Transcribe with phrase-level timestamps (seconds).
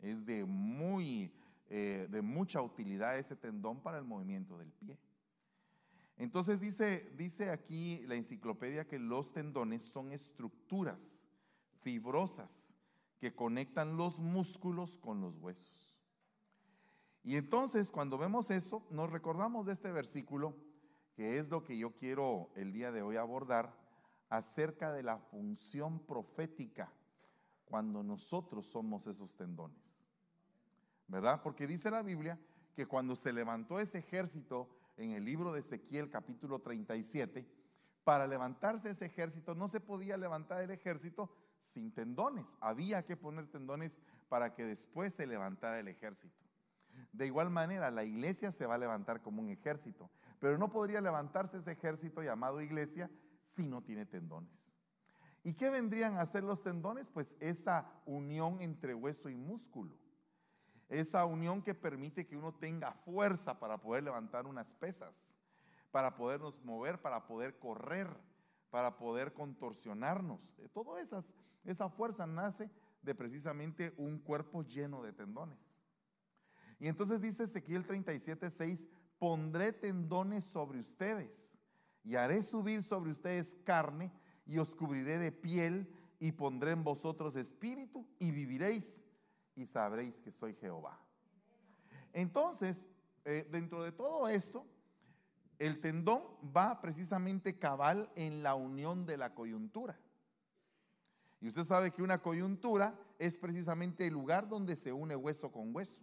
[0.00, 1.32] Es de, muy,
[1.68, 4.98] eh, de mucha utilidad ese tendón para el movimiento del pie.
[6.18, 11.26] Entonces dice, dice aquí la enciclopedia que los tendones son estructuras
[11.82, 12.72] fibrosas
[13.18, 15.94] que conectan los músculos con los huesos.
[17.22, 20.54] Y entonces cuando vemos eso, nos recordamos de este versículo,
[21.14, 23.74] que es lo que yo quiero el día de hoy abordar,
[24.28, 26.92] acerca de la función profética
[27.66, 29.94] cuando nosotros somos esos tendones.
[31.08, 31.42] ¿Verdad?
[31.42, 32.38] Porque dice la Biblia
[32.74, 37.46] que cuando se levantó ese ejército en el libro de Ezequiel capítulo 37,
[38.04, 42.56] para levantarse ese ejército no se podía levantar el ejército sin tendones.
[42.60, 43.98] Había que poner tendones
[44.28, 46.44] para que después se levantara el ejército.
[47.12, 51.00] De igual manera, la iglesia se va a levantar como un ejército, pero no podría
[51.00, 53.10] levantarse ese ejército llamado iglesia
[53.54, 54.75] si no tiene tendones.
[55.46, 57.08] ¿Y qué vendrían a ser los tendones?
[57.08, 59.96] Pues esa unión entre hueso y músculo.
[60.88, 65.14] Esa unión que permite que uno tenga fuerza para poder levantar unas pesas,
[65.92, 68.08] para podernos mover, para poder correr,
[68.70, 70.40] para poder contorsionarnos.
[70.72, 71.24] Todo esas,
[71.62, 72.68] esa fuerza nace
[73.00, 75.60] de precisamente un cuerpo lleno de tendones.
[76.80, 78.88] Y entonces dice Ezequiel 37, 6,
[79.20, 81.56] pondré tendones sobre ustedes
[82.02, 84.10] y haré subir sobre ustedes carne
[84.46, 89.02] y os cubriré de piel y pondré en vosotros espíritu y viviréis
[89.54, 90.98] y sabréis que soy Jehová.
[92.12, 92.86] Entonces,
[93.24, 94.66] eh, dentro de todo esto,
[95.58, 96.22] el tendón
[96.56, 99.98] va precisamente cabal en la unión de la coyuntura.
[101.40, 105.74] Y usted sabe que una coyuntura es precisamente el lugar donde se une hueso con
[105.74, 106.00] hueso.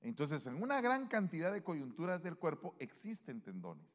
[0.00, 3.86] Entonces, en una gran cantidad de coyunturas del cuerpo existen tendones.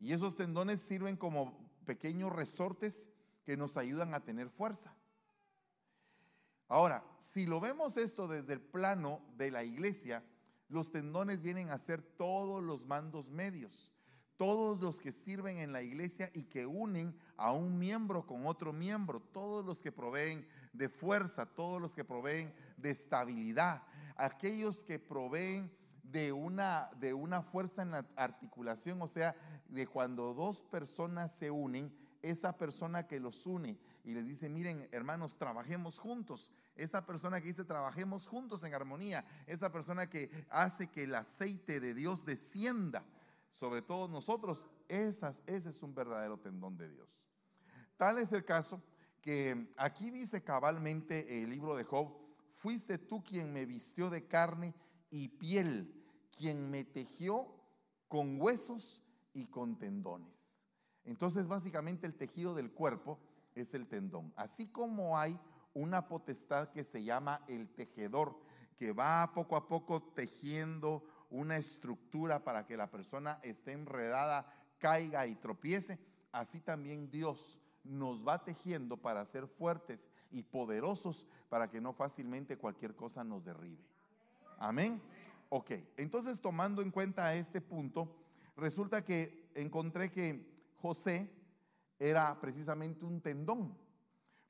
[0.00, 3.08] Y esos tendones sirven como pequeños resortes
[3.44, 4.96] que nos ayudan a tener fuerza.
[6.68, 10.24] Ahora, si lo vemos esto desde el plano de la iglesia,
[10.68, 13.92] los tendones vienen a ser todos los mandos medios,
[14.36, 18.72] todos los que sirven en la iglesia y que unen a un miembro con otro
[18.72, 23.82] miembro, todos los que proveen de fuerza, todos los que proveen de estabilidad,
[24.16, 25.70] aquellos que proveen
[26.14, 29.34] de una, de una fuerza en la articulación, o sea,
[29.68, 31.92] de cuando dos personas se unen,
[32.22, 36.52] esa persona que los une y les dice, miren hermanos, trabajemos juntos.
[36.76, 39.26] Esa persona que dice, trabajemos juntos en armonía.
[39.48, 43.04] Esa persona que hace que el aceite de Dios descienda
[43.50, 44.68] sobre todos nosotros.
[44.88, 47.18] Esas, ese es un verdadero tendón de Dios.
[47.96, 48.80] Tal es el caso
[49.20, 52.16] que aquí dice cabalmente el libro de Job,
[52.52, 54.74] fuiste tú quien me vistió de carne
[55.10, 56.03] y piel,
[56.34, 57.46] quien me tejió
[58.08, 59.02] con huesos
[59.32, 60.52] y con tendones.
[61.04, 63.18] Entonces, básicamente el tejido del cuerpo
[63.54, 64.32] es el tendón.
[64.36, 65.38] Así como hay
[65.74, 68.38] una potestad que se llama el tejedor,
[68.78, 74.46] que va poco a poco tejiendo una estructura para que la persona esté enredada,
[74.78, 75.98] caiga y tropiece,
[76.32, 82.56] así también Dios nos va tejiendo para ser fuertes y poderosos para que no fácilmente
[82.56, 83.84] cualquier cosa nos derribe.
[84.58, 85.02] Amén.
[85.48, 88.16] Ok, entonces tomando en cuenta este punto,
[88.56, 91.30] resulta que encontré que José
[91.98, 93.76] era precisamente un tendón.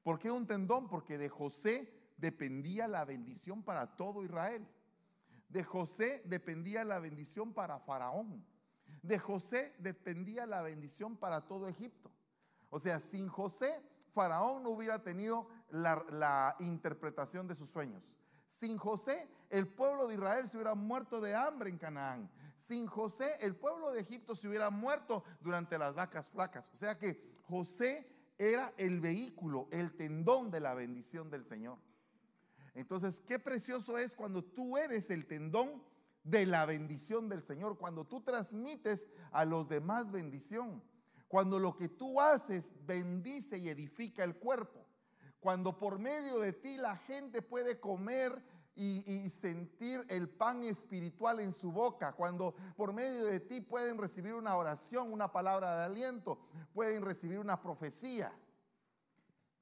[0.03, 0.89] ¿Por qué un tendón?
[0.89, 4.67] Porque de José dependía la bendición para todo Israel.
[5.49, 8.45] De José dependía la bendición para Faraón.
[9.03, 12.11] De José dependía la bendición para todo Egipto.
[12.71, 13.81] O sea, sin José,
[14.13, 18.03] Faraón no hubiera tenido la, la interpretación de sus sueños.
[18.59, 22.31] Sin José, el pueblo de Israel se hubiera muerto de hambre en Canaán.
[22.57, 26.71] Sin José, el pueblo de Egipto se hubiera muerto durante las vacas flacas.
[26.73, 28.07] O sea que José
[28.39, 31.79] era el vehículo, el tendón de la bendición del Señor.
[32.75, 35.83] Entonces, qué precioso es cuando tú eres el tendón
[36.23, 40.81] de la bendición del Señor, cuando tú transmites a los demás bendición,
[41.27, 44.84] cuando lo que tú haces bendice y edifica el cuerpo,
[45.45, 48.43] cuando por medio de ti la gente puede comer
[48.75, 54.33] y, sentir el pan espiritual en su boca, cuando por medio de ti pueden recibir
[54.33, 56.39] una oración, una palabra de aliento,
[56.73, 58.33] pueden recibir una profecía.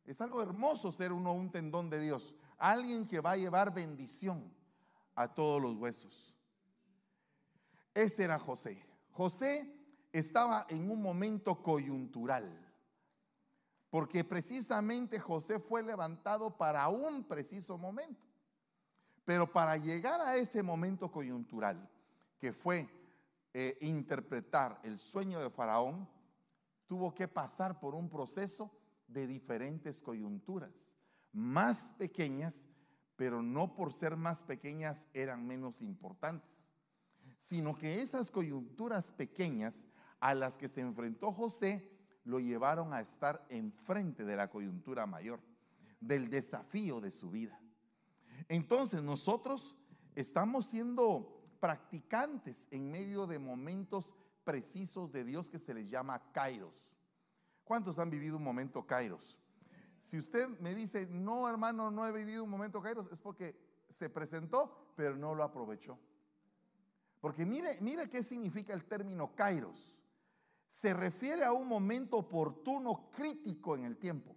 [0.04, 4.54] Es algo hermoso ser uno un tendón de Dios, alguien que va a llevar bendición
[5.16, 6.32] a todos los huesos.
[7.92, 8.86] Ese era José.
[9.10, 9.68] José
[10.12, 12.71] estaba en un momento coyuntural,
[13.92, 18.26] porque precisamente José fue levantado para un preciso momento.
[19.22, 21.90] Pero para llegar a ese momento coyuntural,
[22.38, 22.88] que fue
[23.52, 26.08] eh, interpretar el sueño de Faraón,
[26.86, 28.74] tuvo que pasar por un proceso
[29.08, 30.90] de diferentes coyunturas,
[31.30, 32.66] más pequeñas,
[33.14, 36.64] pero no por ser más pequeñas eran menos importantes,
[37.36, 39.84] sino que esas coyunturas pequeñas
[40.18, 41.91] a las que se enfrentó José
[42.24, 45.40] lo llevaron a estar enfrente de la coyuntura mayor,
[46.00, 47.60] del desafío de su vida.
[48.48, 49.76] Entonces nosotros
[50.14, 56.88] estamos siendo practicantes en medio de momentos precisos de Dios que se les llama kairos.
[57.64, 59.38] ¿Cuántos han vivido un momento kairos?
[59.98, 63.56] Si usted me dice, no hermano, no he vivido un momento kairos, es porque
[63.88, 65.98] se presentó, pero no lo aprovechó.
[67.20, 69.92] Porque mire, mire qué significa el término kairos.
[70.72, 74.34] Se refiere a un momento oportuno, crítico en el tiempo,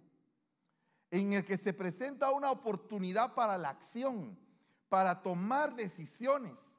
[1.10, 4.38] en el que se presenta una oportunidad para la acción,
[4.88, 6.76] para tomar decisiones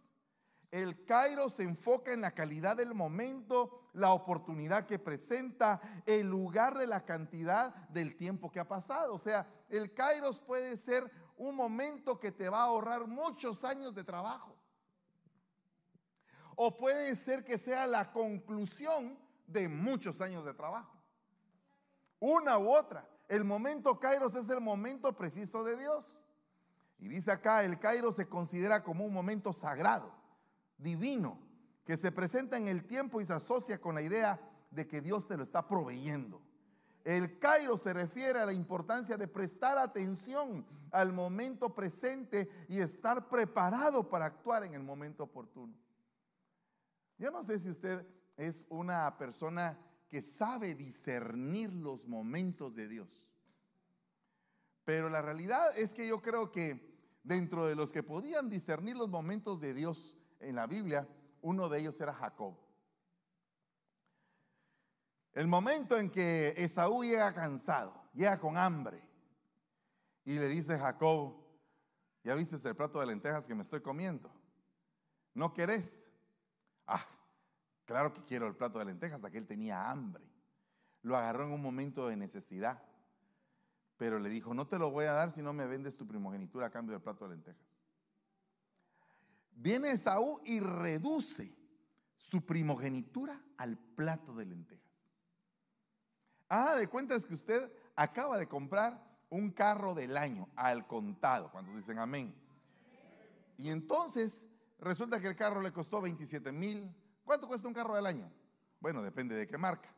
[0.71, 6.77] el Cairo se enfoca en la calidad del momento, la oportunidad que presenta, el lugar
[6.77, 9.13] de la cantidad del tiempo que ha pasado.
[9.13, 13.95] O sea, el Kairos puede ser un momento que te va a ahorrar muchos años
[13.95, 14.55] de trabajo.
[16.55, 20.95] O puede ser que sea la conclusión de muchos años de trabajo.
[22.19, 23.07] Una u otra.
[23.27, 26.19] El momento Kairos es el momento preciso de Dios.
[26.99, 30.11] Y dice acá, el Kairos se considera como un momento sagrado
[30.77, 31.39] divino
[31.85, 34.39] que se presenta en el tiempo y se asocia con la idea
[34.71, 36.41] de que Dios te lo está proveyendo.
[37.03, 43.29] El Cairo se refiere a la importancia de prestar atención al momento presente y estar
[43.29, 45.73] preparado para actuar en el momento oportuno.
[47.17, 48.05] Yo no sé si usted
[48.37, 53.23] es una persona que sabe discernir los momentos de Dios,
[54.85, 59.09] pero la realidad es que yo creo que dentro de los que podían discernir los
[59.09, 61.07] momentos de Dios, en la Biblia,
[61.41, 62.55] uno de ellos era Jacob.
[65.33, 69.03] El momento en que Esaú llega cansado, llega con hambre,
[70.27, 71.35] y le dice Jacob,
[72.23, 74.29] ¿ya viste el plato de lentejas que me estoy comiendo?
[75.33, 76.11] ¿No querés?
[76.85, 77.05] Ah,
[77.87, 80.23] claro que quiero el plato de lentejas, aquel tenía hambre.
[81.01, 82.83] Lo agarró en un momento de necesidad,
[83.97, 86.67] pero le dijo, no te lo voy a dar si no me vendes tu primogenitura
[86.67, 87.65] a cambio del plato de lentejas.
[89.53, 91.55] Viene Esaú y reduce
[92.17, 94.85] su primogenitura al plato de lentejas.
[96.49, 101.51] Ah, de cuentas que usted acaba de comprar un carro del año al contado.
[101.51, 102.35] ¿Cuántos dicen amén?
[103.57, 104.45] Y entonces
[104.79, 106.93] resulta que el carro le costó 27 mil.
[107.27, 108.31] ¿Cuánto cuesta un carro del año?
[108.79, 109.89] Bueno, depende de qué marca.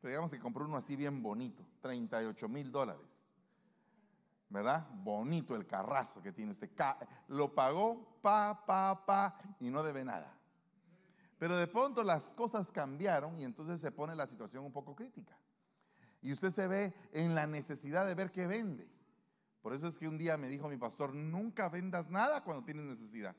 [0.00, 3.06] Pero digamos que compró uno así bien bonito, 38 mil dólares.
[4.48, 4.88] ¿verdad?
[4.94, 6.70] Bonito el carrazo que tiene usted.
[7.28, 10.34] Lo pagó, pa, pa, pa, y no debe nada.
[11.38, 15.36] Pero de pronto las cosas cambiaron y entonces se pone la situación un poco crítica.
[16.22, 18.90] Y usted se ve en la necesidad de ver qué vende.
[19.60, 22.86] Por eso es que un día me dijo mi pastor, nunca vendas nada cuando tienes
[22.86, 23.36] necesidad.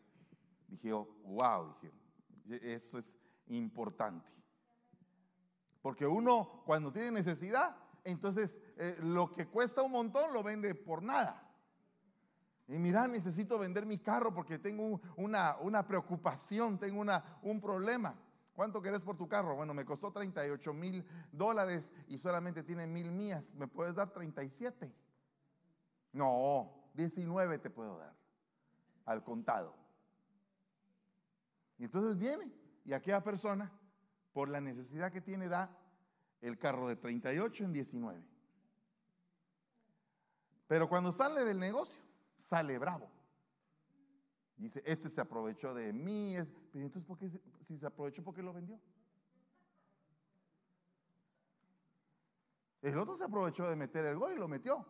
[0.67, 3.17] Dije, wow, dije, eso es
[3.47, 4.31] importante.
[5.81, 11.03] Porque uno cuando tiene necesidad entonces eh, lo que cuesta un montón lo vende por
[11.03, 11.47] nada.
[12.67, 18.15] Y mira, necesito vender mi carro porque tengo una, una preocupación, tengo una, un problema.
[18.53, 19.55] ¿Cuánto querés por tu carro?
[19.55, 23.53] Bueno, me costó 38 mil dólares y solamente tiene mil mías.
[23.55, 24.93] ¿Me puedes dar 37?
[26.13, 28.13] No, 19 te puedo dar
[29.05, 29.75] al contado.
[31.77, 32.51] Y entonces viene
[32.83, 33.71] y aquella persona,
[34.33, 35.77] por la necesidad que tiene, da
[36.41, 38.23] el carro de 38 en 19.
[40.67, 42.01] Pero cuando sale del negocio,
[42.37, 43.09] sale bravo.
[44.55, 46.35] Dice, este se aprovechó de mí.
[46.71, 47.29] pero entonces, ¿por qué,
[47.61, 48.79] si se aprovechó, ¿por qué lo vendió?
[52.81, 54.85] El otro se aprovechó de meter el gol y lo metió.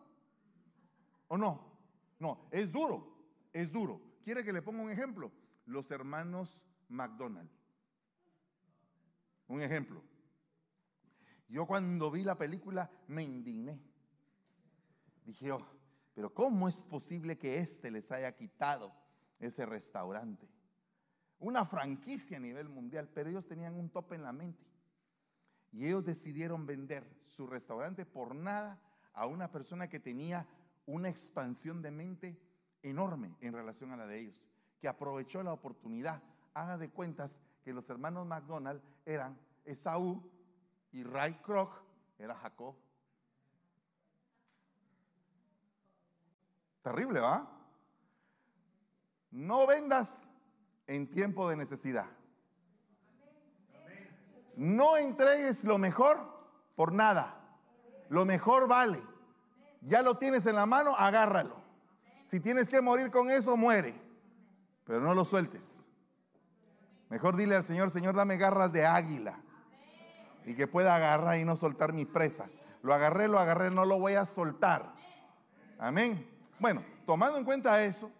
[1.28, 1.72] ¿O no?
[2.18, 3.16] No, es duro,
[3.52, 4.00] es duro.
[4.22, 5.32] ¿Quiere que le ponga un ejemplo?
[5.66, 7.50] Los hermanos McDonald.
[9.52, 10.02] Un ejemplo.
[11.46, 13.78] Yo cuando vi la película me indigné.
[15.26, 15.60] Dije, oh,
[16.14, 18.94] pero ¿cómo es posible que éste les haya quitado
[19.38, 20.48] ese restaurante?
[21.38, 24.64] Una franquicia a nivel mundial, pero ellos tenían un tope en la mente.
[25.70, 28.80] Y ellos decidieron vender su restaurante por nada
[29.12, 30.48] a una persona que tenía
[30.86, 32.40] una expansión de mente
[32.80, 34.48] enorme en relación a la de ellos,
[34.80, 36.22] que aprovechó la oportunidad.
[36.54, 40.22] Haga de cuentas que los hermanos McDonald eran Esaú
[40.92, 41.72] y Ray Kroc
[42.18, 42.74] era Jacob.
[46.82, 47.48] Terrible, ¿va?
[49.30, 50.28] No vendas
[50.86, 52.06] en tiempo de necesidad.
[54.56, 56.18] No entregues lo mejor
[56.74, 57.38] por nada.
[58.08, 59.02] Lo mejor vale.
[59.80, 61.56] Ya lo tienes en la mano, agárralo.
[62.26, 63.94] Si tienes que morir con eso, muere.
[64.84, 65.84] Pero no lo sueltes.
[67.12, 69.38] Mejor dile al Señor, Señor, dame garras de águila.
[70.46, 72.48] Y que pueda agarrar y no soltar mi presa.
[72.82, 74.94] Lo agarré, lo agarré, no lo voy a soltar.
[75.78, 76.26] Amén.
[76.58, 78.10] Bueno, tomando en cuenta eso,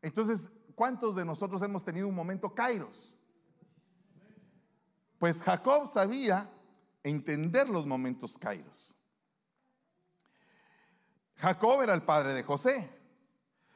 [0.00, 3.14] entonces, ¿cuántos de nosotros hemos tenido un momento kairos?
[5.18, 6.50] Pues Jacob sabía
[7.02, 8.96] entender los momentos kairos.
[11.36, 12.90] Jacob era el padre de José.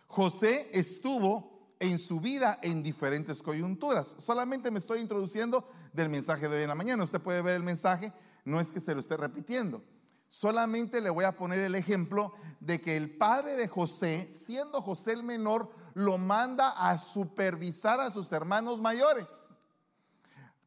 [0.06, 4.14] José estuvo en su vida en diferentes coyunturas.
[4.18, 7.04] Solamente me estoy introduciendo del mensaje de hoy en la mañana.
[7.04, 8.12] Usted puede ver el mensaje,
[8.44, 9.82] no es que se lo esté repitiendo.
[10.28, 15.12] Solamente le voy a poner el ejemplo de que el padre de José, siendo José
[15.12, 19.43] el menor, lo manda a supervisar a sus hermanos mayores.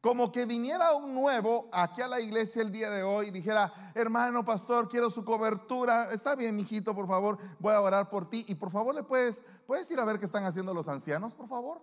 [0.00, 3.92] Como que viniera un nuevo aquí a la iglesia el día de hoy y dijera,
[3.94, 6.12] hermano pastor, quiero su cobertura.
[6.12, 8.44] Está bien, mijito, por favor, voy a orar por ti.
[8.46, 11.48] Y por favor, le puedes, puedes ir a ver qué están haciendo los ancianos, por
[11.48, 11.80] favor.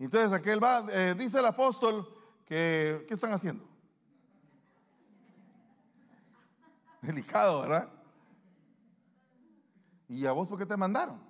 [0.00, 2.12] Entonces aquel va, eh, dice el apóstol
[2.44, 3.64] que, ¿qué están haciendo?
[7.00, 7.88] Delicado, ¿verdad?
[10.08, 11.20] ¿Y a vos por qué te mandaron?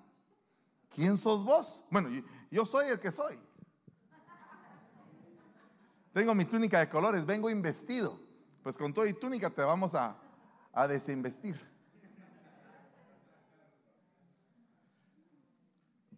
[0.89, 1.83] ¿Quién sos vos?
[1.91, 2.09] Bueno,
[2.51, 3.39] yo soy el que soy.
[6.17, 8.19] Tengo mi túnica de colores, vengo investido.
[8.63, 10.17] Pues con todo y túnica te vamos a,
[10.73, 11.61] a desinvestir.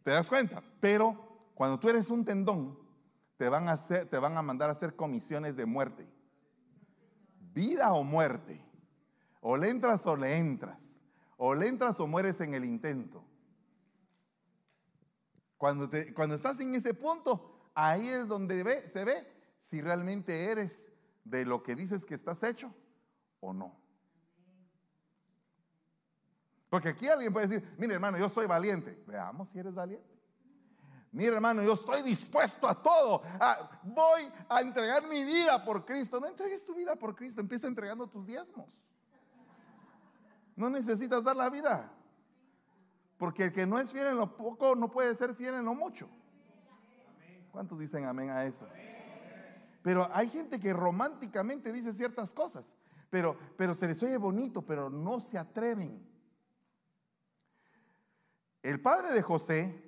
[0.04, 0.62] ¿Te das cuenta?
[0.78, 2.78] Pero cuando tú eres un tendón,
[3.38, 6.08] te van a, te van a mandar a hacer comisiones de muerte.
[7.52, 8.64] Vida o muerte.
[9.40, 10.96] O le entras o le entras.
[11.38, 13.24] O le entras o mueres en el intento.
[15.56, 20.90] Cuando, te, cuando estás en ese punto, ahí es donde se ve si realmente eres
[21.24, 22.72] de lo que dices que estás hecho
[23.40, 23.76] o no.
[26.68, 29.02] Porque aquí alguien puede decir, mire hermano, yo soy valiente.
[29.06, 30.08] Veamos si eres valiente.
[31.10, 33.22] Mire hermano, yo estoy dispuesto a todo.
[33.84, 36.20] Voy a entregar mi vida por Cristo.
[36.20, 38.68] No entregues tu vida por Cristo, empieza entregando tus diezmos.
[40.54, 41.90] No necesitas dar la vida.
[43.16, 45.74] Porque el que no es fiel en lo poco no puede ser fiel en lo
[45.74, 46.08] mucho.
[47.50, 48.66] ¿Cuántos dicen amén a eso?
[49.82, 52.74] Pero hay gente que románticamente dice ciertas cosas,
[53.10, 56.06] pero, pero se les oye bonito, pero no se atreven.
[58.62, 59.82] El padre de José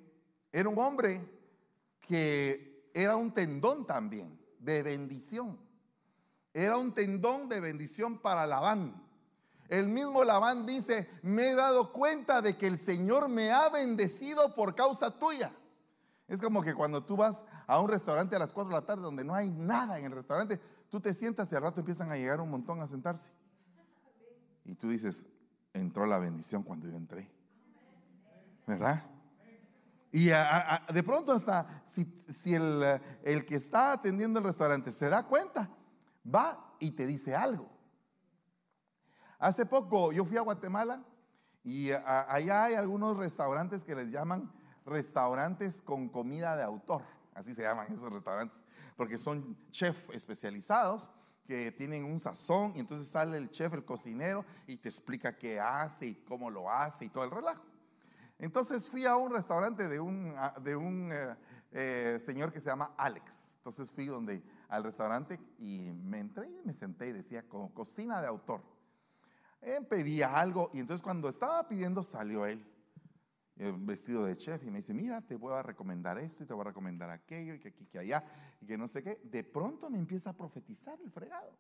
[0.53, 1.21] era un hombre
[2.01, 5.59] que era un tendón también de bendición.
[6.53, 9.07] Era un tendón de bendición para Labán.
[9.69, 14.55] El mismo Labán dice, me he dado cuenta de que el Señor me ha bendecido
[14.55, 15.53] por causa tuya.
[16.31, 19.03] Es como que cuando tú vas a un restaurante a las 4 de la tarde
[19.03, 22.17] donde no hay nada en el restaurante, tú te sientas y al rato empiezan a
[22.17, 23.33] llegar un montón a sentarse.
[24.65, 25.27] Y tú dices,
[25.75, 27.29] entró la bendición cuando yo entré.
[28.65, 29.03] ¿Verdad?
[30.13, 35.69] Y de pronto hasta si, el, el, que está atendiendo el restaurante se da cuenta,
[36.33, 37.69] va y te dice algo.
[39.41, 41.03] Hace poco yo fui a Guatemala
[41.65, 44.53] y allá hay algunos restaurantes que les llaman
[44.87, 47.03] restaurantes con comida de autor,
[47.35, 48.59] así se llaman esos restaurantes,
[48.97, 51.11] porque son chef especializados
[51.47, 55.59] que tienen un sazón y entonces sale el chef, el cocinero, y te explica qué
[55.59, 57.65] hace y cómo lo hace y todo el relajo.
[58.39, 61.37] Entonces fui a un restaurante de un, de un eh,
[61.73, 63.57] eh, señor que se llama Alex.
[63.57, 67.45] Entonces fui donde, al restaurante y me entré y me senté y decía,
[67.75, 68.63] cocina de autor.
[69.61, 72.65] Eh, pedía algo y entonces cuando estaba pidiendo salió él
[73.61, 76.63] vestido de chef y me dice, mira, te voy a recomendar esto y te voy
[76.63, 78.25] a recomendar aquello y que aquí, que allá
[78.61, 79.21] y que no sé qué.
[79.23, 81.53] De pronto me empieza a profetizar el fregado.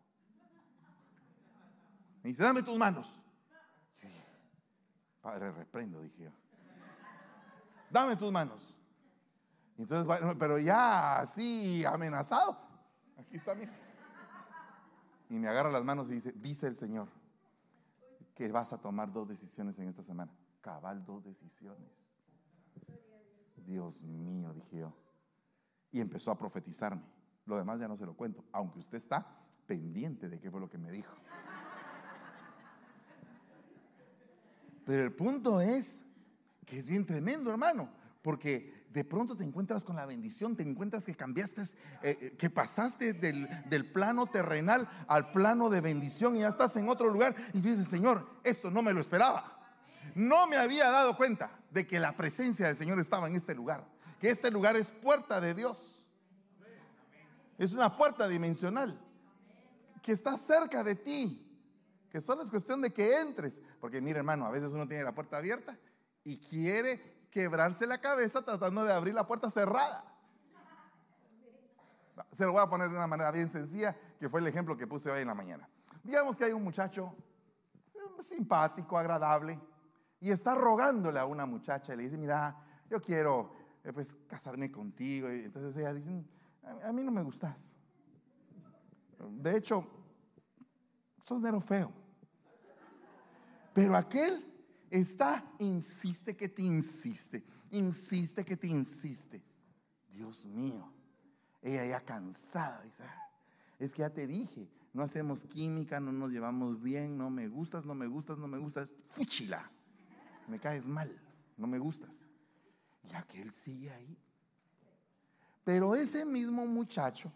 [2.22, 3.14] Me dice, dame tus manos.
[5.20, 6.30] Padre, reprendo, dije yo.
[7.90, 8.74] Dame tus manos.
[9.76, 12.58] Entonces, pero ya así amenazado.
[13.18, 13.72] Aquí está, mira.
[15.28, 17.08] Y me agarra las manos y dice, dice el Señor
[18.34, 21.90] que vas a tomar dos decisiones en esta semana cabal dos decisiones.
[23.56, 24.94] Dios mío, dije yo.
[25.92, 27.02] Y empezó a profetizarme.
[27.46, 29.26] Lo demás ya no se lo cuento, aunque usted está
[29.66, 31.14] pendiente de qué fue lo que me dijo.
[34.84, 36.04] Pero el punto es
[36.66, 37.88] que es bien tremendo, hermano,
[38.22, 41.68] porque de pronto te encuentras con la bendición, te encuentras que cambiaste, eh,
[42.02, 47.08] eh, que pasaste del, plano terrenal al plano de bendición y ya estás en otro
[47.08, 49.59] lugar y dices, Señor, esto no me lo esperaba.
[50.14, 53.84] No me había dado cuenta de que la presencia del Señor estaba en este lugar,
[54.20, 56.00] que este lugar es puerta de Dios.
[57.58, 58.98] Es una puerta dimensional
[60.02, 61.46] que está cerca de ti,
[62.10, 63.60] que solo es cuestión de que entres.
[63.80, 65.76] Porque mira hermano, a veces uno tiene la puerta abierta
[66.24, 70.04] y, quiere quebrarse la cabeza tratando de abrir la puerta cerrada.
[72.32, 74.86] Se lo voy a poner de una manera bien sencilla, que fue el ejemplo que
[74.86, 75.68] puse hoy en la mañana.
[76.02, 77.14] Digamos que hay un muchacho
[77.94, 79.58] eh, simpático, agradable,
[80.20, 82.56] y está rogándole a una muchacha y le dice, mira,
[82.90, 85.32] yo quiero eh, pues casarme contigo.
[85.32, 86.24] Y entonces ella dice,
[86.84, 87.74] a mí no me gustas.
[89.18, 89.86] De hecho,
[91.24, 91.92] sos mero feo.
[93.72, 94.44] Pero aquel
[94.90, 99.42] está, insiste que te insiste, insiste que te insiste.
[100.10, 100.92] Dios mío,
[101.62, 103.30] ella ya cansada, dice, ah,
[103.78, 107.86] es que ya te dije, no hacemos química, no nos llevamos bien, no me gustas,
[107.86, 109.70] no me gustas, no me gustas, fúchila,
[110.50, 111.10] me caes mal,
[111.56, 112.26] no me gustas.
[113.04, 114.18] Y aquel sigue ahí.
[115.64, 117.32] Pero ese mismo muchacho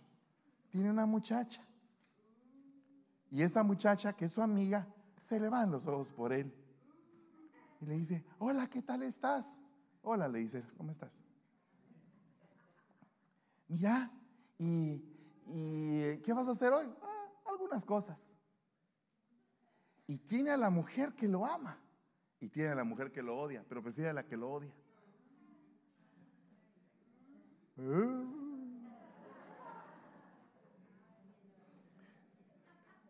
[0.70, 1.64] tiene una muchacha.
[3.30, 4.86] Y esa muchacha, que es su amiga,
[5.22, 6.52] se levanta los ojos por él.
[7.80, 9.58] Y le dice, hola, ¿qué tal estás?
[10.02, 11.12] Hola, le dice, ¿cómo estás?
[13.68, 14.10] Mira,
[14.58, 14.98] ¿y,
[16.22, 16.86] qué vas a hacer hoy?
[17.02, 18.18] Ah, algunas cosas.
[20.06, 21.78] Y tiene a la mujer que lo ama.
[22.44, 24.70] Y tiene a la mujer que lo odia, pero prefiere a la que lo odia.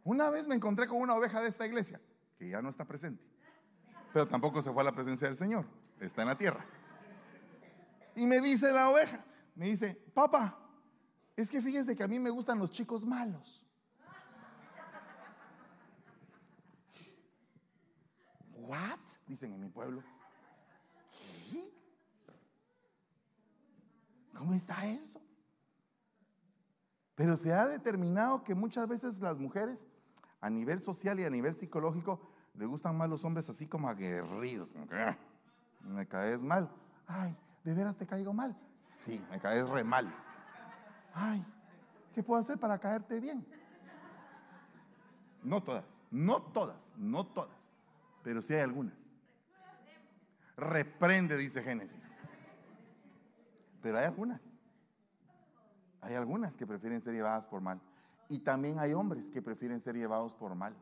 [0.05, 2.01] Una vez me encontré con una oveja de esta iglesia,
[2.39, 3.25] que ya no está presente,
[4.13, 5.67] pero tampoco se fue a la presencia del Señor,
[5.99, 6.65] está en la tierra.
[8.15, 9.25] Y me dice la oveja,
[9.57, 10.57] me dice, papá,
[11.35, 13.67] es que fíjense que a mí me gustan los chicos malos.
[18.53, 19.04] ¿What?
[19.27, 20.03] Dicen en mi pueblo.
[21.51, 21.73] ¿Qué?
[24.37, 25.21] ¿Cómo está eso?
[27.15, 29.87] Pero se ha determinado que muchas veces las mujeres,
[30.41, 32.21] a nivel social y a nivel psicológico,
[32.55, 34.73] le gustan más los hombres así como aguerridos.
[34.91, 35.17] Ah,
[35.83, 36.69] me caes mal.
[37.07, 38.57] Ay, ¿de veras te caigo mal?
[38.83, 40.13] Sí, me caes re mal.
[41.15, 41.45] Ay,
[42.13, 43.47] ¿qué puedo hacer para caerte bien?
[45.43, 47.71] No todas, no todas, no todas,
[48.23, 49.04] pero sí hay algunas.
[50.57, 52.15] Reprende, dice Génesis.
[53.83, 54.41] Pero hay algunas.
[56.01, 57.81] Hay algunas que prefieren ser llevadas por mal.
[58.29, 60.75] Y también hay hombres que prefieren ser llevados por mal.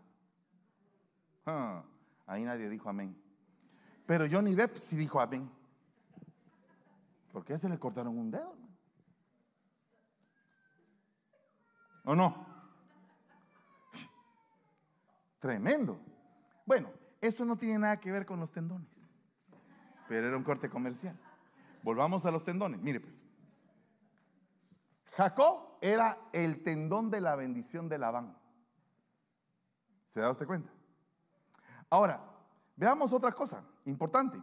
[1.46, 1.84] Ah,
[2.26, 3.16] ahí nadie dijo amén.
[4.06, 5.50] Pero Johnny Depp sí dijo amén.
[7.32, 8.54] Porque a ese le cortaron un dedo.
[12.04, 12.46] ¿O no?
[15.38, 15.98] Tremendo.
[16.66, 19.01] Bueno, eso no tiene nada que ver con los tendones.
[20.12, 21.18] Pero era un corte comercial.
[21.82, 22.82] Volvamos a los tendones.
[22.82, 23.24] Mire pues.
[25.12, 28.36] Jacob era el tendón de la bendición de Labán.
[30.08, 30.70] ¿Se da usted cuenta?
[31.88, 32.22] Ahora,
[32.76, 34.38] veamos otra cosa importante.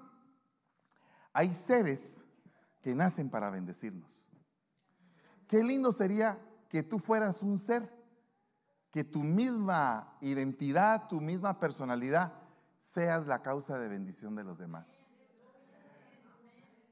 [1.33, 2.25] Hay seres
[2.81, 4.25] que nacen para bendecirnos.
[5.47, 7.93] Qué lindo sería que tú fueras un ser,
[8.89, 12.33] que tu misma identidad, tu misma personalidad,
[12.79, 15.08] seas la causa de bendición de los demás.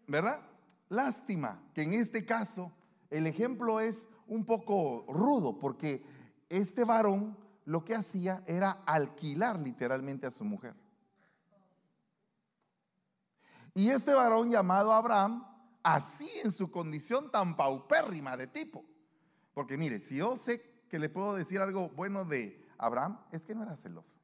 [0.07, 0.41] ¿Verdad?
[0.89, 2.71] Lástima que en este caso
[3.09, 6.03] el ejemplo es un poco rudo porque
[6.49, 10.73] este varón lo que hacía era alquilar literalmente a su mujer.
[13.73, 15.45] Y este varón llamado Abraham,
[15.83, 18.83] así en su condición tan paupérrima de tipo,
[19.53, 23.53] porque mire, si yo sé que le puedo decir algo bueno de Abraham, es que
[23.53, 24.16] no era celoso.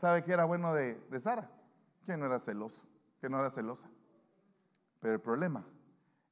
[0.00, 1.50] ¿Sabe qué era bueno de, Sara?
[2.06, 2.88] Que no era celoso,
[3.20, 3.90] que no era celosa.
[4.98, 5.66] Pero el problema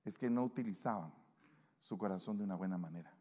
[0.06, 1.12] es que no utilizaban
[1.78, 3.12] su corazón de una buena manera.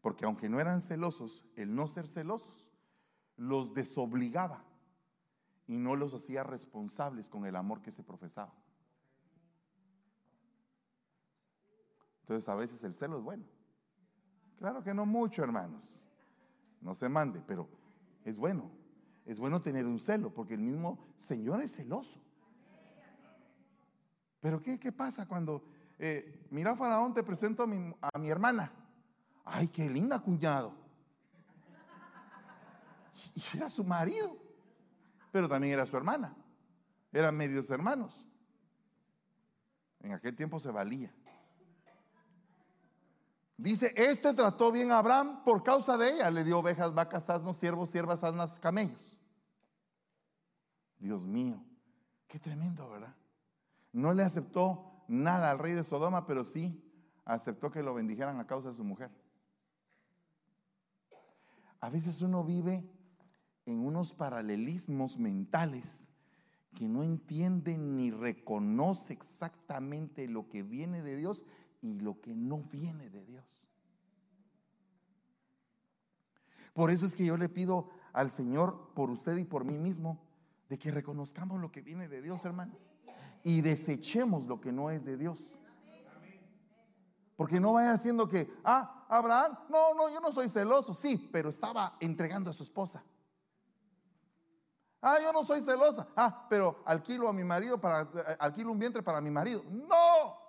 [0.00, 2.70] Porque aunque no eran celosos, el no ser celosos
[3.36, 4.62] los desobligaba
[5.66, 8.54] y no los hacía responsables con el amor que se profesaba.
[12.20, 13.44] Entonces a veces el celo es bueno.
[14.56, 16.00] Claro que no mucho, hermanos.
[16.80, 17.81] No se mande, pero
[18.24, 18.70] es bueno.
[19.24, 22.20] Es bueno tener un celo, porque el mismo Señor es celoso.
[24.40, 25.62] Pero ¿qué, qué pasa cuando,
[25.98, 28.72] eh, mira Faraón, te presento a mi, a mi hermana?
[29.44, 30.74] Ay, qué linda cuñado.
[33.34, 34.36] Y era su marido,
[35.30, 36.34] pero también era su hermana.
[37.12, 38.26] Eran medios hermanos.
[40.00, 41.14] En aquel tiempo se valía.
[43.62, 46.32] Dice, este trató bien a Abraham por causa de ella.
[46.32, 49.16] Le dio ovejas, vacas, asnos, siervos, siervas, asnas, camellos.
[50.98, 51.62] Dios mío,
[52.26, 53.14] qué tremendo, ¿verdad?
[53.92, 56.82] No le aceptó nada al rey de Sodoma, pero sí
[57.24, 59.12] aceptó que lo bendijeran a causa de su mujer.
[61.78, 62.84] a veces uno vive
[63.66, 66.08] en unos paralelismos mentales
[66.74, 71.44] que no entiende ni reconoce exactamente lo que viene de Dios
[71.82, 73.68] y lo que no viene de Dios.
[76.72, 80.18] Por eso es que yo le pido al Señor, por usted y por mí mismo,
[80.68, 82.74] de que reconozcamos lo que viene de Dios, hermano,
[83.42, 85.44] y desechemos lo que no es de Dios.
[87.36, 91.50] Porque no vaya haciendo que, ah, Abraham, no, no, yo no soy celoso, sí, pero
[91.50, 93.04] estaba entregando a su esposa.
[95.00, 96.06] Ah, yo no soy celosa.
[96.14, 99.64] Ah, pero alquilo a mi marido para alquilo un vientre para mi marido.
[99.68, 100.41] No.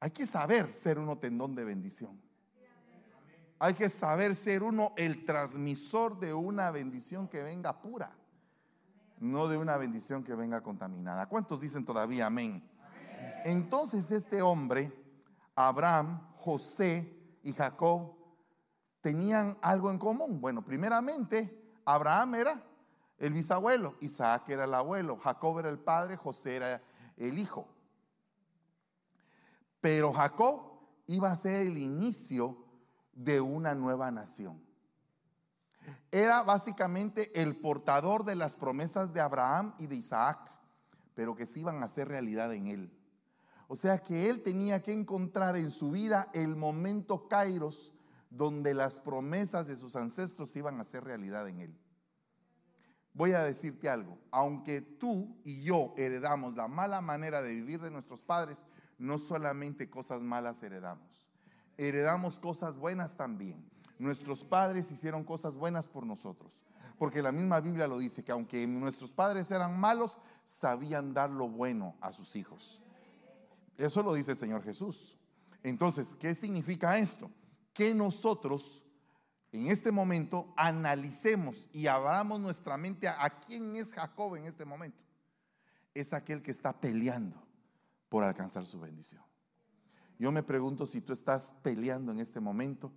[0.00, 2.18] Hay que saber ser uno tendón de bendición.
[3.58, 8.10] Hay que saber ser uno el transmisor de una bendición que venga pura,
[9.18, 11.26] no de una bendición que venga contaminada.
[11.26, 12.66] ¿Cuántos dicen todavía amén?
[13.44, 14.90] Entonces este hombre,
[15.54, 18.14] Abraham, José y Jacob,
[19.02, 20.40] tenían algo en común.
[20.40, 22.62] Bueno, primeramente, Abraham era
[23.18, 26.80] el bisabuelo, Isaac era el abuelo, Jacob era el padre, José era
[27.18, 27.68] el hijo.
[29.80, 32.56] Pero Jacob iba a ser el inicio
[33.12, 34.62] de una nueva nación.
[36.10, 40.38] Era básicamente el portador de las promesas de Abraham y de Isaac,
[41.14, 43.00] pero que se iban a hacer realidad en él.
[43.68, 47.92] O sea que él tenía que encontrar en su vida el momento kairos
[48.28, 51.78] donde las promesas de sus ancestros iban a ser realidad en él.
[53.12, 57.90] Voy a decirte algo, aunque tú y yo heredamos la mala manera de vivir de
[57.90, 58.64] nuestros padres,
[59.00, 61.26] no solamente cosas malas heredamos,
[61.76, 63.68] heredamos cosas buenas también.
[63.98, 66.52] Nuestros padres hicieron cosas buenas por nosotros,
[66.98, 71.48] porque la misma Biblia lo dice, que aunque nuestros padres eran malos, sabían dar lo
[71.48, 72.80] bueno a sus hijos.
[73.76, 75.18] Eso lo dice el Señor Jesús.
[75.62, 77.30] Entonces, ¿qué significa esto?
[77.72, 78.82] que nosotros
[79.52, 85.02] en este momento analicemos y abramos nuestra mente a, quién es Jacob en este momento.
[85.94, 87.42] Es aquel que está peleando
[88.10, 89.22] por alcanzar su bendición.
[90.18, 92.92] Yo me pregunto si tú estás peleando en este momento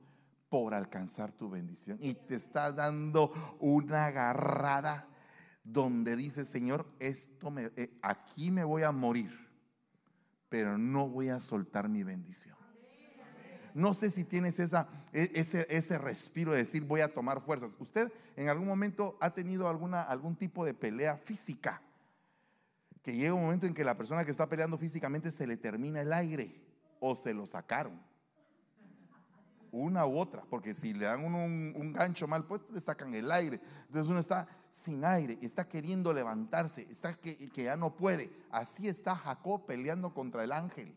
[0.50, 5.08] por alcanzar tu bendición y te estás dando una agarrada
[5.64, 9.32] donde dice, Señor, esto me, eh, aquí me voy a morir,
[10.50, 12.58] pero no voy a soltar mi bendición.
[13.74, 17.76] No sé si tienes esa, e, ese, ese respiro de decir voy a tomar fuerzas.
[17.80, 21.82] ¿Usted en algún momento ha tenido alguna, algún tipo de pelea física?
[23.04, 26.02] Que llega un momento en que la persona que está peleando físicamente se le termina
[26.02, 26.60] el aire
[27.00, 28.02] o se lo sacaron.
[29.72, 33.32] Una u otra, porque si le dan un, un gancho mal puesto, le sacan el
[33.32, 33.60] aire.
[33.88, 38.32] Entonces uno está sin aire, está queriendo levantarse, está que, que ya no puede.
[38.52, 40.96] Así está Jacob peleando contra el ángel.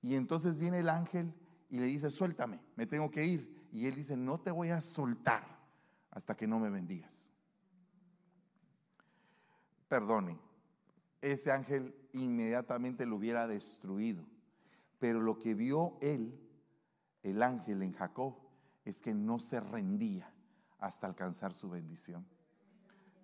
[0.00, 1.34] Y entonces viene el ángel
[1.68, 3.68] y le dice, suéltame, me tengo que ir.
[3.72, 5.44] Y él dice, no te voy a soltar
[6.10, 7.28] hasta que no me bendigas.
[9.88, 10.38] Perdone,
[11.32, 14.24] ese ángel inmediatamente lo hubiera destruido.
[14.98, 16.38] Pero lo que vio él,
[17.22, 18.36] el ángel en Jacob,
[18.84, 20.30] es que no se rendía
[20.78, 22.26] hasta alcanzar su bendición.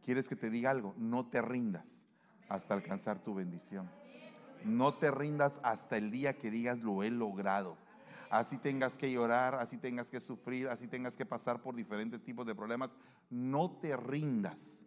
[0.02, 0.94] ¿Quieres que te diga algo?
[0.96, 2.02] No te rindas
[2.48, 3.88] hasta alcanzar tu bendición.
[4.64, 7.76] No te rindas hasta el día que digas lo he logrado.
[8.30, 12.46] Así tengas que llorar, así tengas que sufrir, así tengas que pasar por diferentes tipos
[12.46, 12.90] de problemas.
[13.28, 14.80] No te rindas.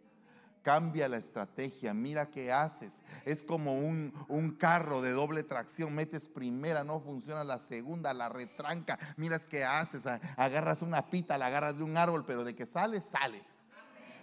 [0.64, 3.02] Cambia la estrategia, mira qué haces.
[3.26, 8.30] Es como un, un, carro de doble tracción, metes primera, no funciona la segunda, la
[8.30, 8.98] retranca.
[9.18, 13.04] Miras qué haces, agarras una pita, la agarras de un árbol, pero de que sales,
[13.04, 13.62] sales.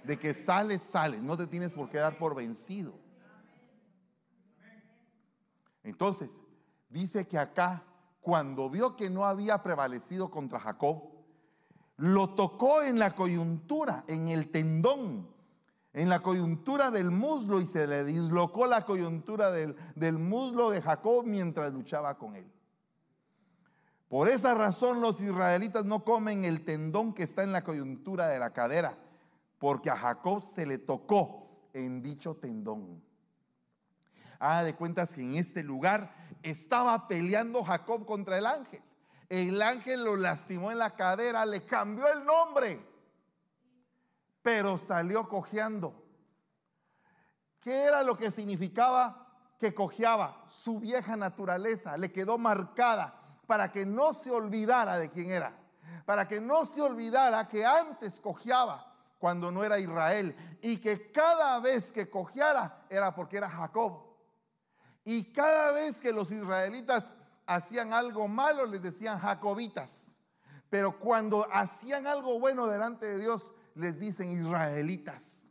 [0.04, 1.22] De que sales, sales.
[1.22, 2.96] No te tienes por qué dar por vencido.
[5.84, 6.32] Entonces,
[6.90, 7.84] dice que acá,
[8.20, 11.04] cuando vio que no había prevalecido contra Jacob,
[11.98, 15.30] lo tocó en la coyuntura, en el tendón,
[15.94, 20.82] en la coyuntura del muslo y se le dislocó la coyuntura del, del muslo de
[20.82, 22.50] Jacob mientras luchaba con él.
[24.08, 28.40] Por esa razón los israelitas no comen el tendón que está en la coyuntura de
[28.40, 28.98] la cadera,
[29.58, 33.02] porque a Jacob se le tocó en dicho tendón.
[34.40, 38.82] Ah, de cuentas que en este lugar estaba peleando Jacob contra el ángel.
[39.30, 42.82] El ángel lo lastimó en la cadera, le cambió el nombre,
[44.42, 45.94] pero salió cojeando.
[47.60, 49.28] ¿Qué era lo que significaba
[49.60, 50.44] que cojeaba?
[50.48, 53.14] Su vieja naturaleza le quedó marcada
[53.46, 55.54] para que no se olvidara de quién era,
[56.06, 61.60] para que no se olvidara que antes cojeaba cuando no era Israel y que cada
[61.60, 64.02] vez que cojeara era porque era Jacob.
[65.04, 67.14] Y cada vez que los israelitas
[67.46, 70.16] hacían algo malo les decían jacobitas.
[70.70, 75.46] Pero cuando hacían algo bueno delante de Dios les dicen israelitas.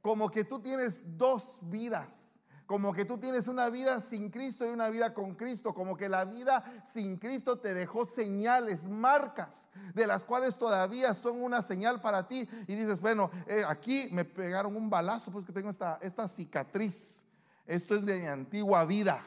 [0.00, 2.28] Como que tú tienes dos vidas
[2.68, 6.06] como que tú tienes una vida sin Cristo y una vida con Cristo, como que
[6.06, 12.02] la vida sin Cristo te dejó señales, marcas, de las cuales todavía son una señal
[12.02, 12.46] para ti.
[12.66, 17.24] Y dices, bueno, eh, aquí me pegaron un balazo, pues que tengo esta, esta cicatriz.
[17.66, 19.24] Esto es de mi antigua vida.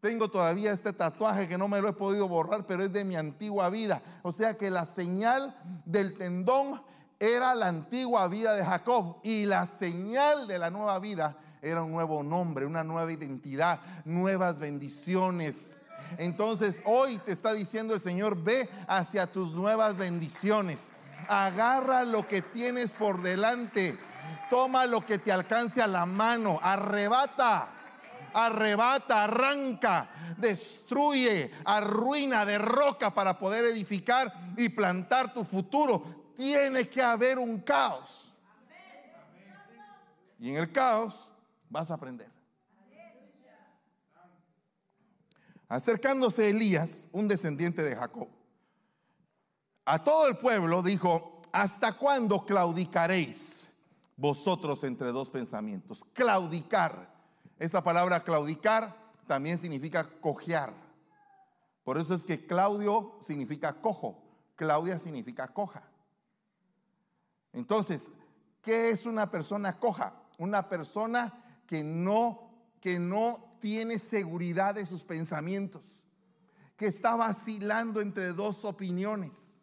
[0.00, 3.16] Tengo todavía este tatuaje que no me lo he podido borrar, pero es de mi
[3.16, 4.00] antigua vida.
[4.22, 6.80] O sea que la señal del tendón
[7.18, 11.90] era la antigua vida de Jacob y la señal de la nueva vida era un
[11.90, 15.80] nuevo nombre, una nueva identidad, nuevas bendiciones.
[16.18, 20.92] Entonces hoy te está diciendo el Señor, ve hacia tus nuevas bendiciones.
[21.28, 23.98] Agarra lo que tienes por delante.
[24.50, 26.60] Toma lo que te alcance a la mano.
[26.62, 27.70] Arrebata.
[28.32, 36.25] Arrebata, arranca, destruye, arruina, derroca para poder edificar y plantar tu futuro.
[36.36, 38.26] Tiene que haber un caos.
[40.38, 41.28] Y en el caos
[41.70, 42.30] vas a aprender.
[45.68, 48.28] Acercándose Elías, un descendiente de Jacob,
[49.84, 53.70] a todo el pueblo dijo, ¿hasta cuándo claudicaréis
[54.16, 56.04] vosotros entre dos pensamientos?
[56.12, 57.14] Claudicar.
[57.58, 58.94] Esa palabra claudicar
[59.26, 60.74] también significa cojear.
[61.82, 64.22] Por eso es que Claudio significa cojo,
[64.56, 65.88] Claudia significa coja.
[67.52, 68.10] Entonces,
[68.62, 70.14] ¿qué es una persona coja?
[70.38, 71.32] Una persona
[71.66, 75.82] que no, que no tiene seguridad de sus pensamientos,
[76.76, 79.62] que está vacilando entre dos opiniones.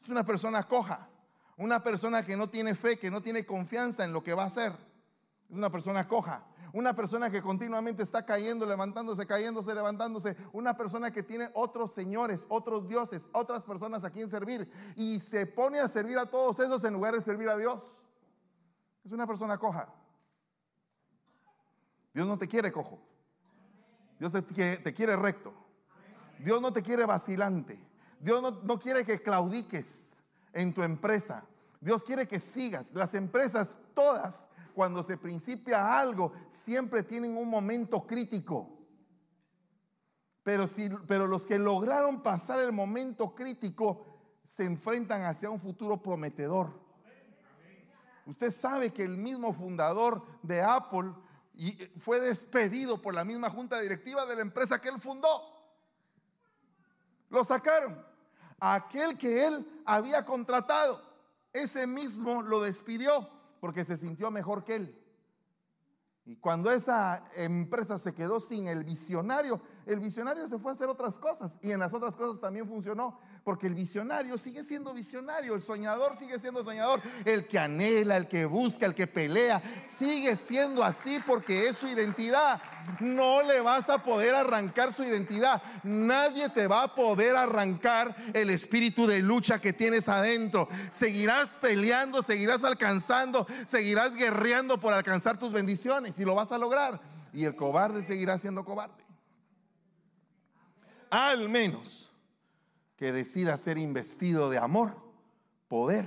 [0.00, 1.08] Es una persona coja,
[1.56, 4.46] una persona que no tiene fe, que no tiene confianza en lo que va a
[4.46, 4.72] hacer.
[5.48, 6.44] Es una persona coja,
[6.76, 12.44] una persona que continuamente está cayendo, levantándose, cayéndose, levantándose, una persona que tiene otros señores,
[12.50, 16.84] otros dioses, otras personas a quien servir y se pone a servir a todos esos
[16.84, 17.82] en lugar de servir a Dios.
[19.06, 19.88] Es una persona coja.
[22.12, 23.00] Dios no te quiere cojo.
[24.18, 25.54] Dios te quiere, recto.
[26.40, 27.80] Dios no te quiere vacilante.
[28.20, 30.14] Dios no, no quiere que claudiques
[30.52, 31.42] en tu empresa.
[31.80, 32.92] Dios quiere que sigas.
[32.92, 38.78] Las empresas todas, cuando se principia algo, siempre tienen un momento crítico.
[40.42, 44.04] Pero, si, pero los que lograron pasar el momento crítico
[44.44, 46.78] se enfrentan hacia un futuro prometedor.
[48.26, 51.14] Usted sabe que el mismo fundador de Apple
[51.96, 55.40] fue despedido por la misma junta directiva de la empresa que él fundó.
[57.30, 58.04] Lo sacaron.
[58.60, 61.00] Aquel que él había contratado,
[61.54, 65.02] ese mismo lo despidió porque se sintió mejor que él.
[66.24, 70.88] Y cuando esa empresa se quedó sin el visionario, el visionario se fue a hacer
[70.88, 75.54] otras cosas y en las otras cosas también funcionó, porque el visionario sigue siendo visionario,
[75.54, 80.36] el soñador sigue siendo soñador, el que anhela, el que busca, el que pelea, sigue
[80.36, 82.60] siendo así porque es su identidad.
[83.00, 88.50] No le vas a poder arrancar su identidad, nadie te va a poder arrancar el
[88.50, 90.68] espíritu de lucha que tienes adentro.
[90.90, 97.00] Seguirás peleando, seguirás alcanzando, seguirás guerreando por alcanzar tus bendiciones y lo vas a lograr.
[97.32, 99.05] Y el cobarde seguirá siendo cobarde
[101.10, 102.12] al menos
[102.96, 104.96] que decida ser investido de amor,
[105.68, 106.06] poder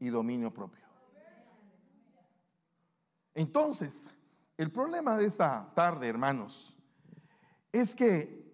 [0.00, 0.84] y dominio propio.
[3.34, 4.08] Entonces,
[4.56, 6.74] el problema de esta tarde, hermanos,
[7.70, 8.46] es que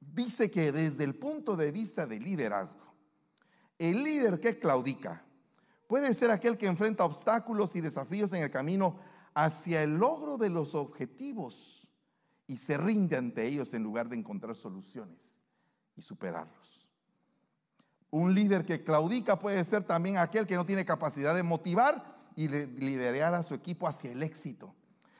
[0.00, 2.84] dice que desde el punto de vista del liderazgo,
[3.78, 5.24] el líder que claudica
[5.86, 8.98] puede ser aquel que enfrenta obstáculos y desafíos en el camino
[9.34, 11.75] hacia el logro de los objetivos
[12.46, 15.36] y se rinde ante ellos en lugar de encontrar soluciones
[15.96, 16.86] y superarlos.
[18.10, 22.46] Un líder que claudica puede ser también aquel que no tiene capacidad de motivar y
[22.46, 24.74] de liderar a su equipo hacia el éxito.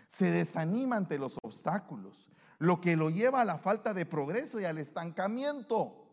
[0.07, 4.65] Se desanima ante los obstáculos, lo que lo lleva a la falta de progreso y
[4.65, 6.07] al estancamiento.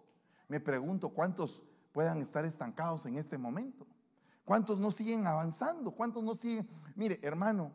[0.47, 3.86] Me pregunto cuántos puedan estar estancados en este momento.
[4.43, 5.91] ¿Cuántos no siguen avanzando?
[5.91, 6.67] ¿Cuántos no siguen?
[6.95, 7.71] Mire, hermano,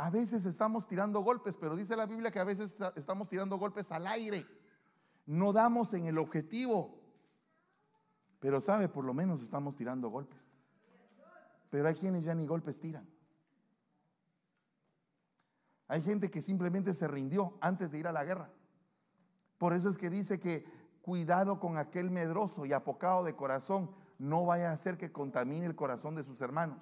[0.00, 3.92] a veces estamos tirando golpes, pero dice la Biblia que a veces estamos tirando golpes
[3.92, 4.46] al aire.
[5.26, 6.98] No damos en el objetivo.
[8.38, 10.54] Pero sabe, por lo menos estamos tirando golpes.
[11.68, 13.06] Pero hay quienes ya ni golpes tiran.
[15.86, 18.50] Hay gente que simplemente se rindió antes de ir a la guerra.
[19.58, 20.64] Por eso es que dice que
[21.02, 25.76] cuidado con aquel medroso y apocado de corazón, no vaya a hacer que contamine el
[25.76, 26.78] corazón de sus hermanos.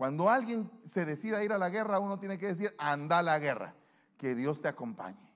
[0.00, 3.22] Cuando alguien se decida a ir a la guerra, uno tiene que decir, anda a
[3.22, 3.74] la guerra,
[4.16, 5.30] que Dios te acompañe.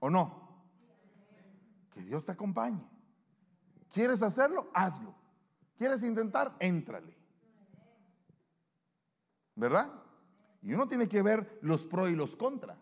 [0.00, 0.64] ¿O no?
[1.92, 2.84] Que Dios te acompañe.
[3.88, 4.68] ¿Quieres hacerlo?
[4.74, 5.14] Hazlo.
[5.78, 6.56] ¿Quieres intentar?
[6.58, 7.16] Éntrale.
[9.54, 9.92] ¿Verdad?
[10.60, 12.76] Y uno tiene que ver los pro y los contra.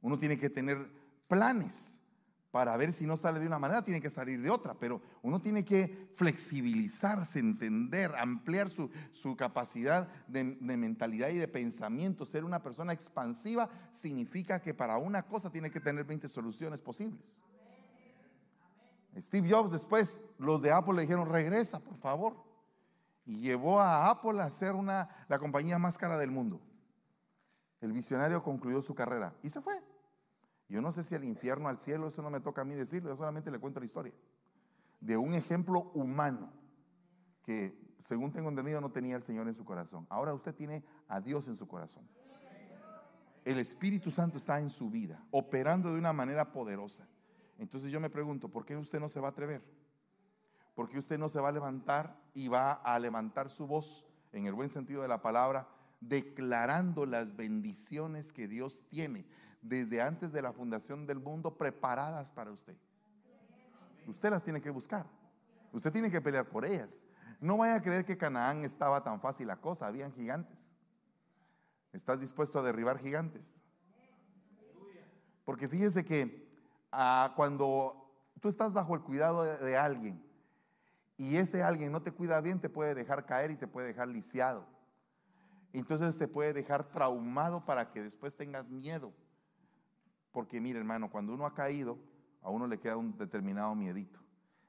[0.00, 0.90] Uno tiene que tener
[1.28, 1.97] planes
[2.50, 5.40] para ver si no sale de una manera, tiene que salir de otra, pero uno
[5.40, 8.90] tiene que flexibilizarse, entender, ampliar su,
[9.36, 12.24] capacidad de, mentalidad y de pensamiento.
[12.24, 17.44] Ser una persona expansiva significa que para una cosa tiene que tener 20 soluciones posibles.
[19.18, 22.44] Steve Jobs después, los de Apple le dijeron, regresa, por favor.
[23.26, 26.62] Y llevó a Apple a ser una, la compañía más cara del mundo.
[27.80, 29.82] El visionario concluyó su carrera y se fue.
[30.68, 33.10] Yo no sé si al infierno, al cielo, eso no me toca a mí decirlo,
[33.10, 34.12] yo solamente le cuento la historia.
[35.00, 36.52] De un ejemplo humano
[37.42, 40.06] que, según tengo entendido, no tenía el Señor en su corazón.
[40.10, 42.06] Ahora usted tiene a Dios en su corazón.
[43.44, 47.08] El Espíritu Santo está en su vida, operando de una manera poderosa.
[47.56, 49.62] Entonces yo me pregunto, ¿por qué usted no se va a atrever?
[50.74, 54.44] ¿Por qué usted no se va a levantar y va a levantar su voz, en
[54.44, 55.66] el buen sentido de la palabra,
[56.00, 59.24] declarando las bendiciones que Dios tiene?
[59.62, 62.76] Desde antes de la fundación del mundo preparadas para usted.
[64.06, 65.06] Usted las tiene que buscar.
[65.72, 67.04] Usted tiene que pelear por ellas.
[67.40, 70.66] No vaya a creer que Canaán estaba tan fácil la cosa, habían gigantes.
[71.92, 73.62] ¿Estás dispuesto a derribar gigantes?
[75.44, 76.48] Porque fíjese que
[76.92, 80.22] ah, cuando tú estás bajo el cuidado de alguien
[81.16, 84.08] y ese alguien no te cuida bien, te puede dejar caer y te puede dejar
[84.08, 84.66] lisiado.
[85.72, 89.12] Entonces te puede dejar traumado para que después tengas miedo.
[90.32, 91.98] Porque mire hermano, cuando uno ha caído,
[92.42, 94.20] a uno le queda un determinado miedito.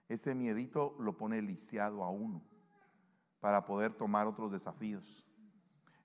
[0.08, 2.42] Ese miedito lo pone lisiado a uno
[3.40, 5.28] para poder tomar otros desafíos.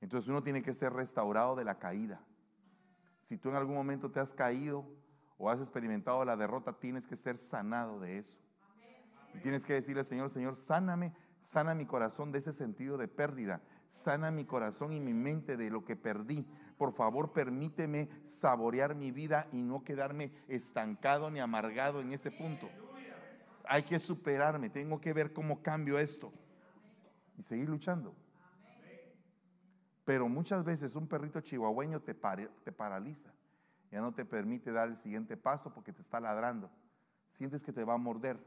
[0.00, 2.20] Entonces uno tiene que ser restaurado de la caída.
[3.22, 4.86] Si tú en algún momento te has caído
[5.38, 8.38] o has experimentado la derrota, tienes que ser sanado de eso.
[9.32, 13.08] Y tienes que decirle al Señor, Señor, sáname, sana mi corazón de ese sentido de
[13.08, 13.62] pérdida.
[13.88, 16.46] Sana mi corazón y mi mente de lo que perdí.
[16.76, 22.68] Por favor, permíteme saborear mi vida y no quedarme estancado ni amargado en ese punto.
[23.66, 26.32] Hay que superarme, tengo que ver cómo cambio esto
[27.38, 28.14] y seguir luchando.
[30.04, 33.32] Pero muchas veces un perrito chihuahueño te, paraliza,
[33.90, 36.70] ya no te permite dar el siguiente paso porque te está ladrando.
[37.30, 38.38] Sientes que te va a morder.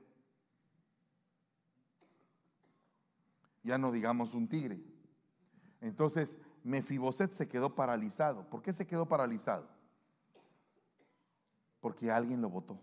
[3.63, 4.79] Ya no digamos un tigre.
[5.81, 8.43] Entonces, Mefiboset se quedó paralizado.
[8.49, 9.65] ¿Por qué se quedó paralizado?
[11.79, 12.77] Porque alguien lo votó.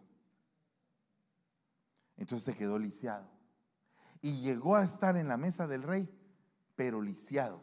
[2.16, 3.28] Entonces se quedó lisiado.
[4.22, 6.08] Y llegó a estar en la mesa del rey,
[6.74, 7.60] pero lisiado.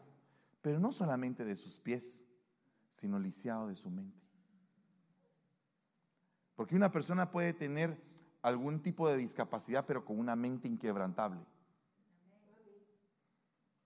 [0.60, 2.22] Pero no solamente de sus pies,
[2.92, 4.22] sino lisiado de su mente.
[6.54, 8.00] Porque una persona puede tener
[8.42, 11.40] algún tipo de discapacidad, pero con una mente inquebrantable.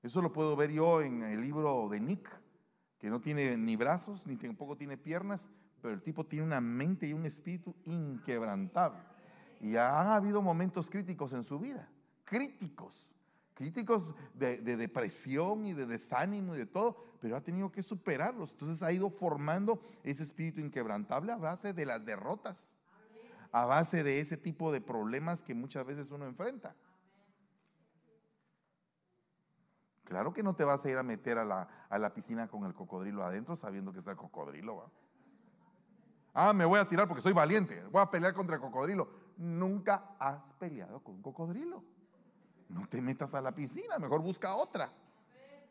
[0.06, 2.30] Eso lo puedo ver yo en el libro de Nick,
[2.96, 5.50] que no tiene ni brazos, ni tampoco tiene piernas,
[5.82, 9.00] pero el tipo tiene una mente y un espíritu inquebrantable.
[9.60, 11.90] Y han habido momentos críticos en su vida,
[12.24, 13.08] críticos,
[13.54, 18.52] críticos de, depresión y de desánimo y de todo, pero ha tenido que superarlos.
[18.52, 22.76] Entonces ha ido formando ese espíritu inquebrantable a base de las derrotas,
[23.50, 26.76] a base de ese tipo de problemas que muchas veces uno enfrenta.
[30.06, 33.24] Claro que no te vas a ir a meter a la, piscina con el cocodrilo
[33.24, 34.76] adentro sabiendo que está el cocodrilo.
[34.76, 34.86] ¿va?
[36.32, 37.82] Ah, me voy a tirar porque soy valiente.
[37.90, 39.08] Voy a pelear contra el cocodrilo.
[39.36, 41.82] Nunca has peleado con un cocodrilo.
[42.68, 44.92] No te metas a la piscina, mejor busca otra.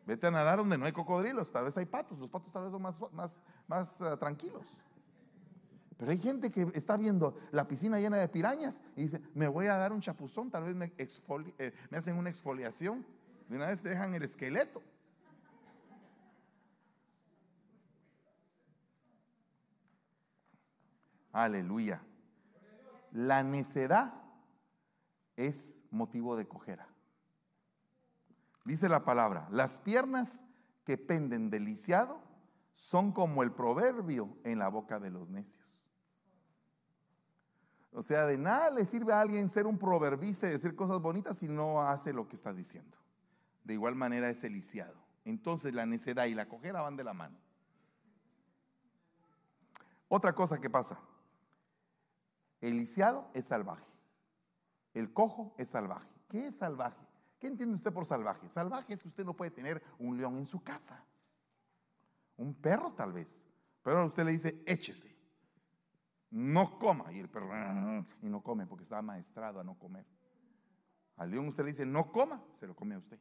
[0.06, 1.50] Vete a nadar donde no hay cocodrilos.
[1.50, 2.20] Tal vez hay patos.
[2.20, 4.78] Los patos tal vez son más, más, más eh, tranquilos.
[5.98, 9.68] Pero hay gente que está viendo la piscina llena de pirañas y dice, me voy
[9.68, 13.06] a dar un chapuzón, tal vez me, eh, me hacen una exfoliación
[13.48, 14.82] de una vez te dejan el esqueleto.
[21.32, 22.02] Aleluya.
[23.12, 24.14] La necedad
[25.36, 26.88] es motivo de cojera.
[28.64, 30.44] Dice la palabra, las piernas
[30.86, 32.20] que penden del lisiado
[32.74, 35.90] son como el proverbio en la boca de los necios.
[37.92, 41.38] O sea, de nada le sirve a alguien ser un proverbista y decir cosas bonitas
[41.38, 42.98] si no hace lo que está diciendo
[43.66, 44.96] de igual manera es el lisiado.
[45.26, 47.38] Entonces la necedad y la cojera van de la mano.
[50.08, 51.00] Otra cosa que pasa,
[52.62, 53.92] el lisiado es salvaje,
[54.94, 56.08] el cojo es salvaje.
[56.30, 57.04] ¿Qué es salvaje?
[57.40, 58.48] ¿Qué entiende usted por salvaje?
[58.50, 61.04] Salvaje es que usted no puede tener un león en su casa,
[62.38, 63.46] un perro tal vez,
[63.82, 65.16] pero usted le dice, échese.
[66.30, 67.12] no coma.
[67.12, 67.50] Y el perro,
[68.22, 70.06] y no come porque estaba maestrado a no comer.
[71.18, 73.20] Al león usted le dice, no coma, se lo come a usted.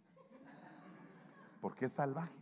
[1.65, 2.35] Porque es salvaje.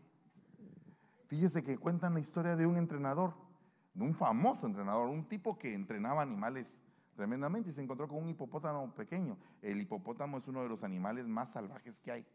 [1.29, 3.35] Fíjese que cuentan la historia de un entrenador,
[3.95, 6.81] de un famoso entrenador, un tipo que entrenaba animales
[7.15, 9.39] tremendamente y se encontró con un hipopótamo pequeño.
[9.63, 12.27] El hipopótamo es uno de los animales más salvajes que hay.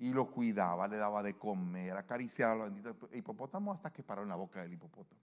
[0.00, 4.30] Y lo cuidaba, le daba de comer, acariciaba al bendito hipopótamo hasta que paró en
[4.30, 5.20] la boca del hipopótamo.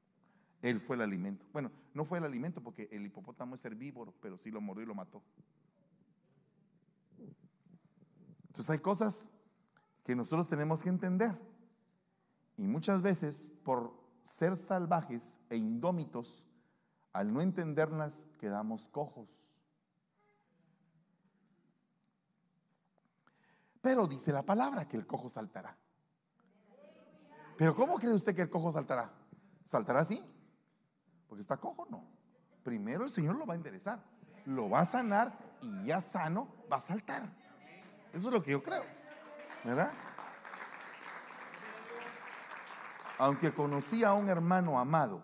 [0.62, 1.46] Él fue el alimento.
[1.52, 4.88] Bueno, no fue el alimento porque el hipopótamo es herbívoro, pero sí lo mordió y
[4.88, 5.22] lo mató.
[8.48, 9.30] Entonces hay cosas
[10.06, 11.36] que nosotros tenemos que entender.
[12.58, 13.92] Y muchas veces, por
[14.24, 16.46] ser salvajes e indómitos,
[17.12, 19.28] al no entenderlas, quedamos cojos.
[23.82, 25.76] Pero dice la palabra que el cojo saltará.
[27.58, 29.12] Pero ¿cómo cree usted que el cojo saltará?
[29.66, 30.24] ¿Saltará así?
[31.28, 32.06] Porque está cojo, no.
[32.64, 34.00] Primero el Señor lo va a enderezar,
[34.46, 37.24] lo va a sanar y ya sano va a saltar.
[38.14, 38.84] Eso es lo que yo creo.
[39.66, 39.92] ¿Verdad?
[43.18, 45.24] Aunque conocí a un hermano amado,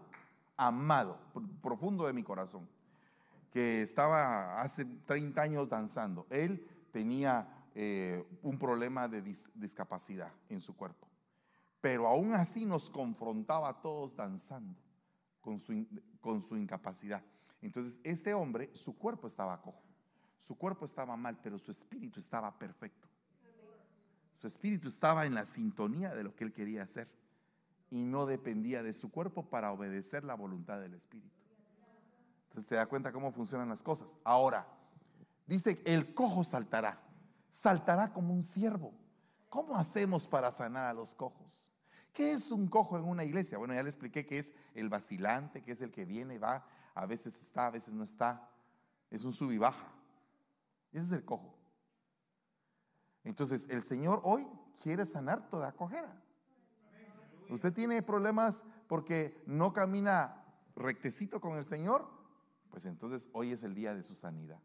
[0.58, 1.20] amado,
[1.62, 2.68] profundo de mi corazón,
[3.52, 6.26] que estaba hace 30 años danzando.
[6.32, 11.08] Él tenía eh, un problema de dis discapacidad en su cuerpo,
[11.80, 14.80] pero aún así nos confrontaba a todos danzando
[15.39, 17.22] con su incapacidad.
[17.62, 19.84] Entonces, este hombre, su cuerpo estaba cojo,
[20.39, 23.11] su cuerpo estaba mal, pero su espíritu estaba perfecto.
[24.42, 27.08] Su espíritu estaba en la sintonía de lo que él quería hacer
[27.92, 31.30] y no dependía de su cuerpo para obedecer la voluntad del espíritu.
[32.48, 34.18] Entonces se da cuenta cómo funcionan las cosas.
[34.24, 34.66] Ahora,
[35.46, 37.00] dice, el cojo saltará,
[37.50, 38.92] saltará como un siervo.
[39.48, 41.72] ¿Cómo hacemos para sanar a los cojos?
[42.12, 43.60] ¿Qué es un cojo en una iglesia?
[43.60, 46.66] Bueno, ya le expliqué que es el vacilante, que es el que viene va,
[46.96, 48.50] a veces está, a veces no está.
[49.12, 49.94] Es un sub y baja.
[50.92, 51.61] Ese es el cojo.
[53.24, 54.47] Entonces, el Señor hoy
[54.80, 56.15] quiere sanar toda cojera.
[57.49, 60.43] Usted tiene problemas porque no camina
[60.76, 62.07] rectecito con el Señor,
[62.69, 64.59] pues entonces hoy es el día de su sanidad.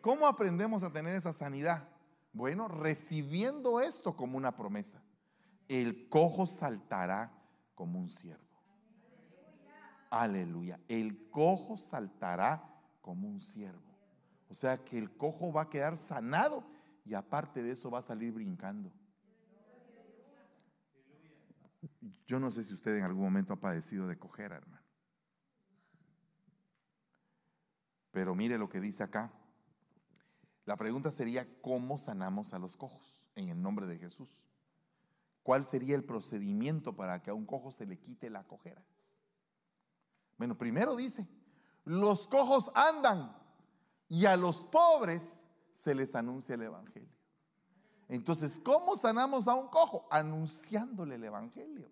[0.00, 1.88] ¿Cómo aprendemos a tener esa sanidad?
[2.32, 5.02] Bueno, recibiendo esto como una promesa.
[5.68, 7.32] El cojo saltará
[7.74, 8.44] como un siervo.
[10.10, 10.80] Aleluya.
[10.88, 12.64] El cojo saltará
[13.00, 13.90] como un siervo.
[14.48, 16.64] O sea que el cojo va a quedar sanado
[17.04, 18.92] y aparte de eso va a salir brincando.
[22.26, 24.80] Yo no sé si usted en algún momento ha padecido de cojera, hermano.
[28.12, 29.32] Pero mire lo que dice acá.
[30.66, 34.30] La pregunta sería, ¿cómo sanamos a los cojos en el nombre de Jesús?
[35.42, 38.82] ¿Cuál sería el procedimiento para que a un cojo se le quite la cojera?
[40.36, 41.26] Bueno, primero dice,
[41.84, 43.36] los cojos andan
[44.08, 45.39] y a los pobres
[45.80, 47.08] se les anuncia el Evangelio.
[48.08, 50.06] Entonces, ¿cómo sanamos a un cojo?
[50.10, 51.88] Anunciándole el Evangelio.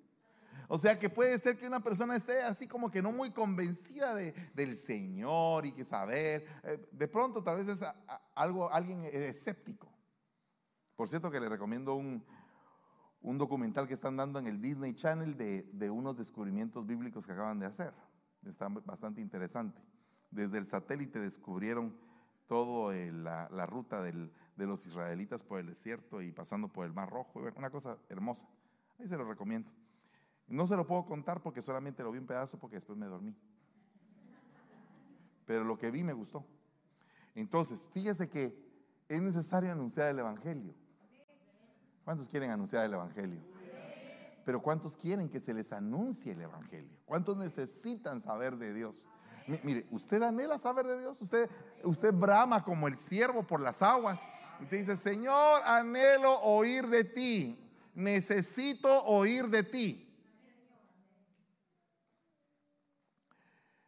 [0.70, 4.14] O sea que puede ser que una persona esté así como que no muy convencida
[4.14, 6.46] de, del Señor y que saber.
[6.64, 7.80] Eh, de pronto tal vez es
[8.34, 9.90] algo, alguien escéptico.
[10.94, 12.22] Por cierto que le recomiendo un,
[13.22, 17.32] un, documental que están dando en el Disney Channel de, de unos descubrimientos bíblicos que
[17.32, 17.94] acaban de hacer.
[18.44, 19.80] Está bastante interesante.
[20.30, 21.96] Desde el satélite descubrieron
[22.48, 27.10] toda la, la, ruta de los israelitas por el desierto y pasando por el Mar
[27.10, 27.40] Rojo.
[27.56, 28.48] Una cosa hermosa.
[28.98, 29.70] Ahí se lo recomiendo.
[30.48, 33.36] No se lo puedo contar porque solamente lo vi un pedazo porque después me dormí.
[35.44, 36.44] Pero lo que vi me gustó.
[37.34, 38.52] Entonces, fíjese que
[39.08, 40.74] es necesario anunciar el Evangelio.
[42.04, 43.40] ¿Cuántos quieren anunciar el Evangelio?
[44.44, 46.96] Pero ¿cuántos quieren que se les anuncie el Evangelio?
[47.04, 49.06] ¿Cuántos necesitan saber de Dios?
[49.48, 51.48] Mire, usted anhela saber de Dios, usted,
[51.82, 54.20] usted brama como el siervo por las aguas.
[54.60, 57.58] Y te dice, Señor, anhelo oír de ti,
[57.94, 60.04] necesito oír de ti.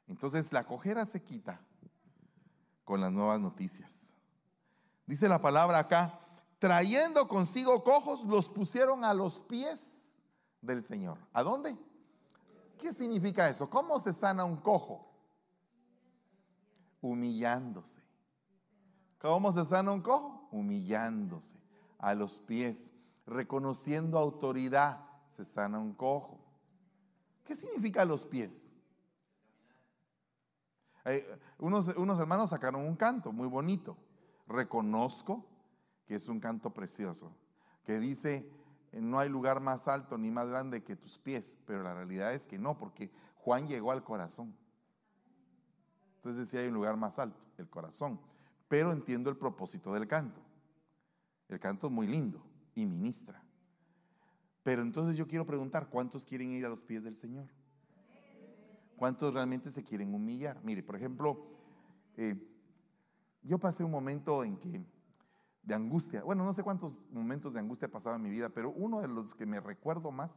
[0.09, 1.61] Entonces la cojera se quita
[2.85, 4.15] con las nuevas noticias.
[5.07, 6.21] Dice la palabra acá,
[6.59, 9.81] trayendo consigo cojos, los pusieron a los pies
[10.63, 11.19] del Señor.
[11.33, 11.77] ¿A dónde?
[12.79, 13.69] ¿Qué significa eso?
[13.69, 15.10] ¿Cómo se sana un cojo?
[17.01, 18.01] Humillándose.
[19.19, 20.49] ¿Cómo se sana un cojo?
[20.51, 21.61] Humillándose
[21.99, 22.93] a los pies,
[23.27, 26.41] reconociendo autoridad, se sana un cojo.
[27.45, 28.75] ¿Qué significa los pies?
[31.59, 33.97] unos, unos hermanos sacaron un canto muy bonito.
[34.47, 35.45] Reconozco
[36.07, 37.33] que es un canto precioso,
[37.85, 38.51] que dice,
[38.93, 42.47] no hay lugar más alto ni más grande que tus pies, pero la realidad es
[42.47, 44.55] que no, porque Juan llegó al corazón.
[46.21, 48.21] Entonces sí hay un lugar más alto, el corazón.
[48.69, 50.41] Pero entiendo el propósito del canto.
[51.49, 52.45] El canto es muy lindo
[52.75, 53.43] y ministra.
[54.63, 57.49] Pero entonces yo quiero preguntar, ¿cuántos quieren ir a los pies del Señor?
[58.97, 60.61] ¿Cuántos realmente se quieren humillar?
[60.63, 61.47] Mire, por ejemplo,
[62.19, 62.37] eh,
[63.43, 64.85] yo pasé un momento en que
[65.63, 69.01] de angustia, bueno, no sé cuántos momentos de angustia pasaba en mi vida, pero uno
[69.01, 70.31] de los que me recuerdo más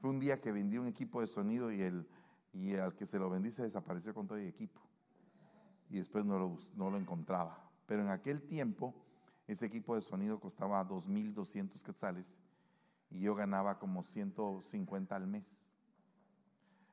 [0.00, 2.08] fue un día que vendí un equipo de sonido y, el,
[2.52, 4.80] y al que se lo vendí se desapareció con todo el equipo.
[5.92, 7.70] Y después no lo, no lo encontraba.
[7.86, 8.94] Pero en aquel tiempo,
[9.46, 12.40] ese equipo de sonido costaba 2.200 quetzales
[13.10, 15.44] y yo ganaba como 150 al mes.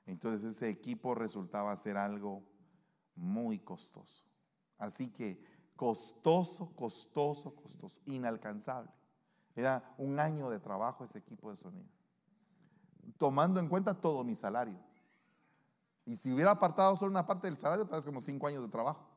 [0.06, 2.44] Entonces ese equipo resultaba ser algo
[3.16, 4.26] muy costoso.
[4.78, 5.42] Así que
[5.78, 8.92] costoso, costoso, costoso, inalcanzable.
[9.56, 11.88] Era un año de trabajo ese equipo de sonido.
[13.18, 14.78] Tomando en cuenta todo mi salario.
[16.10, 18.70] Y si hubiera apartado solo una parte del salario, tal vez como cinco años de
[18.70, 19.08] trabajo.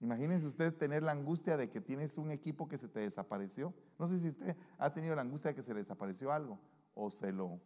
[0.00, 3.74] Imagínense usted tener la angustia de que tienes un equipo que se te desapareció.
[3.98, 6.58] No sé si usted ha tenido la angustia de que se le desapareció algo
[6.94, 7.60] o se lo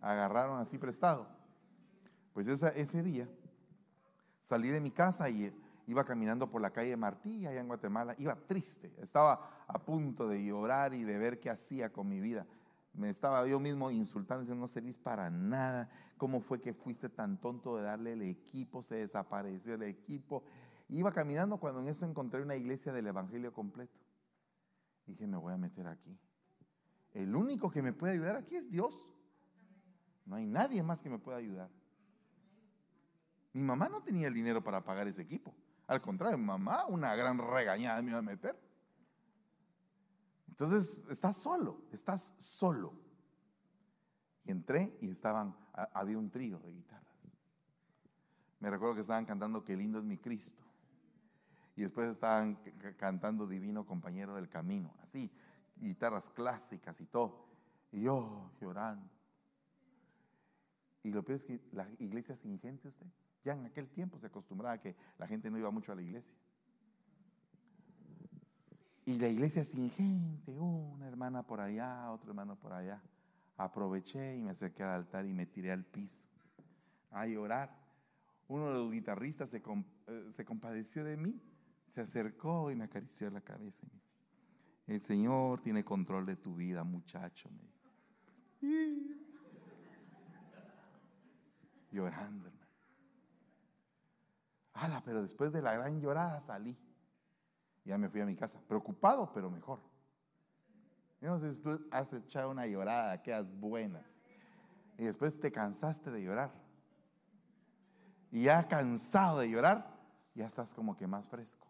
[0.00, 1.28] agarraron así prestado.
[2.32, 3.28] Pues ese día
[4.40, 5.54] salí de mi casa y
[5.86, 10.42] iba caminando por la calle Martí, allá en Guatemala, iba triste, estaba a punto de
[10.42, 12.46] llorar y de ver qué hacía con mi vida.
[12.94, 17.40] Me estaba yo mismo insultando, diciendo, no servís para nada, ¿cómo fue que fuiste tan
[17.40, 18.82] tonto de darle el equipo?
[18.82, 20.44] Se desapareció el equipo.
[20.88, 23.98] Iba caminando cuando en eso encontré una iglesia del Evangelio completo.
[25.06, 26.16] Dije, me voy a meter aquí.
[27.12, 28.94] El único que me puede ayudar aquí es Dios.
[30.24, 31.70] No hay nadie más que me pueda ayudar.
[33.52, 35.54] Mi mamá no tenía el dinero para pagar ese equipo.
[35.86, 38.58] Al contrario, mamá una gran regañada me iba a meter.
[40.54, 42.92] Entonces, estás solo, estás solo.
[44.44, 47.04] Y entré y estaban, había un trío de guitarras.
[48.60, 50.62] Me recuerdo que estaban cantando Qué lindo es mi Cristo.
[51.74, 52.56] Y después estaban
[52.96, 54.94] cantando Divino Compañero del Camino.
[55.02, 55.28] Así,
[55.74, 57.48] guitarras clásicas y todo.
[57.90, 59.10] Y yo llorando.
[61.02, 63.06] Y lo peor es que la iglesia sin gente usted.
[63.42, 66.02] Ya en aquel tiempo se acostumbraba a que la gente no iba mucho a la
[66.02, 66.32] iglesia.
[69.06, 73.02] Y la iglesia sin gente, una hermana por allá, otro hermano por allá.
[73.56, 76.26] Aproveché y me acerqué al altar y me tiré al piso
[77.14, 77.70] a llorar.
[78.48, 81.40] Uno de los guitarristas se, eh, compadeció de mí,
[81.94, 83.86] se acercó y me acarició la cabeza.
[84.86, 87.72] El Señor tiene control de tu vida, muchacho, dijo.
[91.90, 92.50] Llorando,
[94.74, 96.76] Ala, pero después de la gran llorada salí.
[97.84, 99.80] Ya me fui a mi casa, preocupado, pero mejor.
[101.20, 104.04] Si tú has echado una llorada, quedas buenas.
[104.98, 106.52] Y después te cansaste de llorar.
[108.30, 109.88] Y ya cansado de llorar,
[110.34, 111.66] ya estás como que más fresco.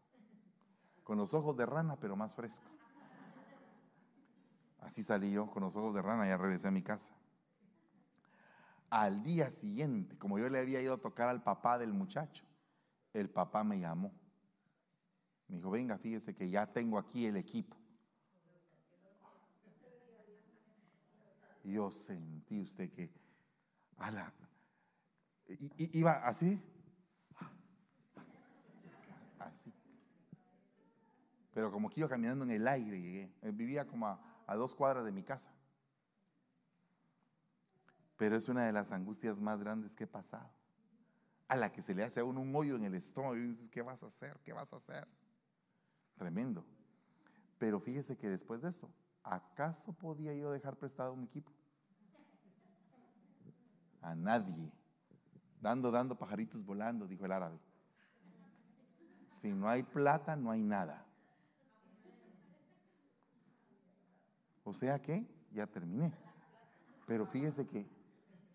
[1.05, 2.69] Con los ojos de rana, pero más fresco.
[4.81, 7.15] Así salí yo con los ojos de rana, ya regresé a mi casa.
[8.91, 12.45] Al día siguiente, como yo le había ido a tocar al papá del muchacho,
[13.13, 14.13] el papá me llamó.
[15.49, 17.77] Me dijo, venga, fíjese que ya tengo aquí el equipo.
[21.63, 23.11] Yo sentí usted que,
[23.97, 24.33] ala,
[25.79, 26.61] iba así,
[29.39, 29.73] así.
[31.55, 33.33] Pero como que iba caminando en el aire llegué.
[33.43, 35.51] Eh, vivía como a dos cuadras de mi casa.
[38.17, 40.51] Pero es una de las angustias más grandes que he pasado
[41.49, 43.69] a la que se le hace a uno un hoyo en el estómago y dices,
[43.71, 44.39] ¿qué vas a hacer?
[44.45, 45.07] ¿Qué vas a hacer?
[46.17, 46.65] Tremendo.
[47.59, 48.91] Pero fíjese que después de eso,
[49.23, 51.53] ¿acaso podía yo dejar prestado un equipo?
[54.03, 54.71] A nadie.
[55.61, 57.59] Dando, dando pajaritos volando, dijo el árabe.
[59.31, 61.05] Si no hay plata, no hay nada.
[64.63, 66.13] O sea que, ya terminé.
[67.07, 67.87] Pero fíjese que,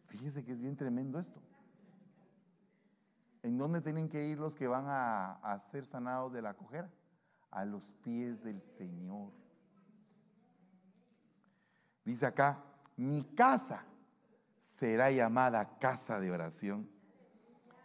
[0.08, 1.40] fíjese que es bien tremendo esto.
[3.44, 6.90] ¿En dónde tienen que ir los que van a, ser sanados de la cojera?
[7.52, 9.32] A los pies del Señor.
[12.06, 12.64] Dice acá,
[12.96, 13.86] mi casa
[14.58, 16.90] será llamada casa de oración.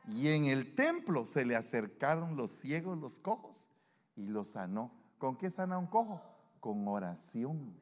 [0.08, 3.68] Y en el templo se le acercaron los ciegos, los cojos,
[4.16, 4.92] y los sanó.
[5.18, 6.20] ¿Con qué sana un cojo?
[6.60, 7.74] Con oración,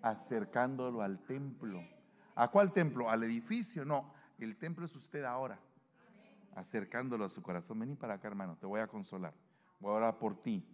[0.00, 1.80] acercándolo al templo.
[2.34, 3.10] ¿A cuál templo?
[3.10, 3.84] ¿Al edificio?
[3.84, 5.58] No, el templo es usted ahora
[6.54, 7.78] acercándolo a su corazón.
[7.80, 9.34] Vení para acá, hermano, te voy a consolar.
[9.78, 10.64] Voy a orar por ti.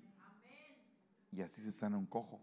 [1.32, 2.40] Y así se sana un cojo.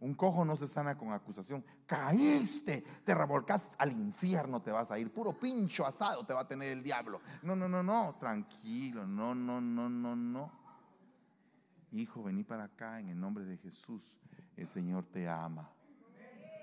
[0.00, 1.64] Un cojo no se sana con acusación.
[1.86, 5.12] Caíste, te revolcas al infierno, te vas a ir.
[5.12, 7.20] Puro pincho asado te va a tener el diablo.
[7.42, 10.52] No, no, no, no, tranquilo, no, no, no, no, no.
[11.90, 14.02] Hijo, vení para acá en el nombre de Jesús.
[14.56, 15.68] El Señor te ama.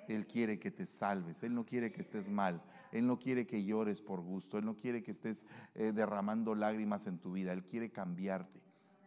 [0.08, 1.44] Él quiere que te salves.
[1.44, 2.62] Él no quiere que estés mal.
[2.92, 4.58] Él no quiere que llores por gusto.
[4.58, 5.44] Él no quiere que estés
[5.74, 7.52] eh, derramando lágrimas en tu vida.
[7.52, 8.65] Él quiere cambiarte.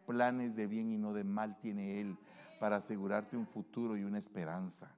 [0.08, 2.16] Planes de bien y no de mal tiene Él
[2.58, 4.90] para asegurarte un futuro y una esperanza.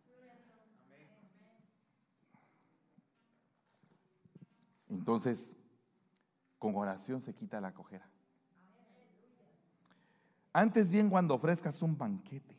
[4.89, 5.57] Entonces,
[6.61, 8.09] con oración se quita la cojera.
[10.53, 12.57] Antes bien, cuando ofrezcas un banquete,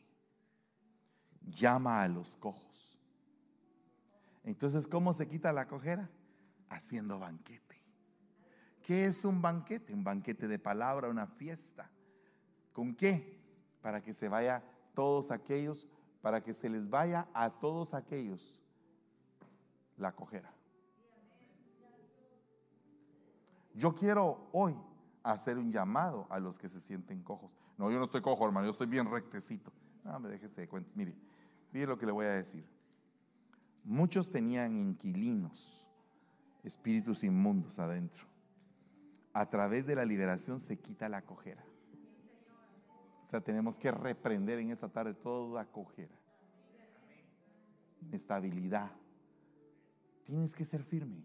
[1.40, 2.98] llama a los cojos.
[4.44, 6.10] Entonces, ¿cómo se quita la cojera?
[6.68, 7.82] Haciendo banquete.
[8.82, 9.94] ¿Qué es un banquete?
[9.94, 11.90] Un banquete de palabra, una fiesta.
[12.72, 13.38] ¿Con qué?
[13.82, 14.62] Para que se vaya
[14.94, 15.88] todos aquellos,
[16.20, 18.60] para que se les vaya a todos aquellos
[19.96, 20.50] la cojera.
[23.74, 24.76] Yo quiero hoy
[25.22, 27.50] hacer un llamado a los que se sienten cojos.
[27.78, 29.72] No, yo no estoy cojo, hermano, yo estoy bien rectecito.
[30.04, 30.90] No, me déjese de cuenta.
[30.94, 31.14] Mire,
[31.72, 32.64] mire lo que le voy a decir.
[33.84, 35.82] Muchos tenían inquilinos,
[36.62, 38.24] espíritus inmundos adentro.
[39.32, 41.64] A través de la liberación se quita la cojera
[43.40, 46.14] tenemos que reprender en esta tarde toda cojera,
[48.12, 48.90] estabilidad.
[50.24, 51.24] Tienes que ser firme.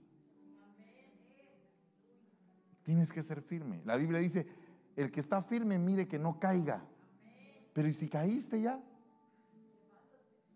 [2.83, 3.81] Tienes que ser firme.
[3.83, 4.47] La Biblia dice,
[4.95, 6.83] el que está firme mire que no caiga.
[7.73, 8.81] Pero ¿y si caíste ya?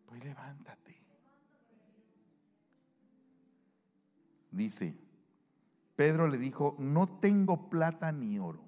[0.08, 0.98] Pues levántate.
[4.52, 4.96] Dice,
[5.96, 8.64] Pedro le dijo, no tengo plata ni oro,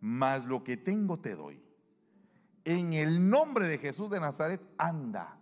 [0.00, 1.67] mas lo que tengo te doy
[2.68, 5.38] en el nombre de Jesús de Nazaret, anda.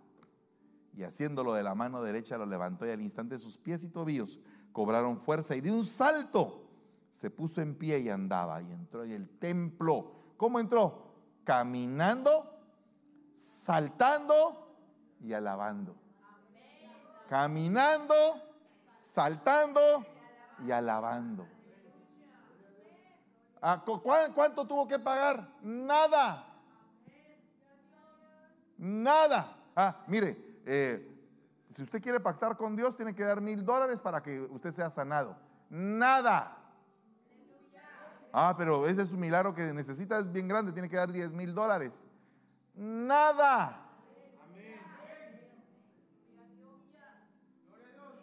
[0.95, 4.39] Y haciéndolo de la mano derecha lo levantó y al instante sus pies y tobillos
[4.71, 6.69] cobraron fuerza y de un salto
[7.11, 10.11] se puso en pie y andaba y entró en el templo.
[10.37, 11.15] ¿Cómo entró?
[11.43, 12.49] Caminando,
[13.35, 14.73] saltando
[15.19, 15.95] y alabando.
[17.27, 18.15] Caminando,
[18.99, 20.05] saltando
[20.65, 21.45] y alabando.
[23.61, 23.83] Ah,
[24.33, 25.45] ¿Cuánto tuvo que pagar?
[25.61, 26.56] Nada.
[28.77, 29.55] Nada.
[29.75, 31.07] Ah, mire, eh,
[31.75, 34.89] si usted quiere pactar con Dios, tiene que dar mil dólares para que usted sea
[34.89, 35.35] sanado.
[35.69, 36.57] Nada.
[38.33, 41.31] Ah, pero ese es un milagro que necesita, es bien grande, tiene que dar diez
[41.31, 42.07] mil dólares.
[42.75, 43.83] Nada.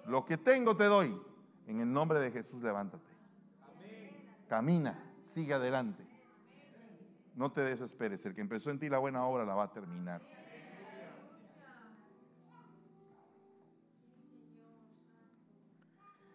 [0.06, 1.20] Lo que tengo te doy.
[1.66, 3.10] En el nombre de Jesús, levántate.
[4.48, 6.06] Camina, sigue adelante.
[7.34, 8.24] No te desesperes.
[8.26, 10.33] El que empezó en ti la buena obra la va a terminar.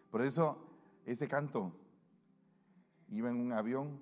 [0.10, 0.58] Por eso,
[1.06, 1.72] ese canto,
[3.10, 4.02] iba en un avión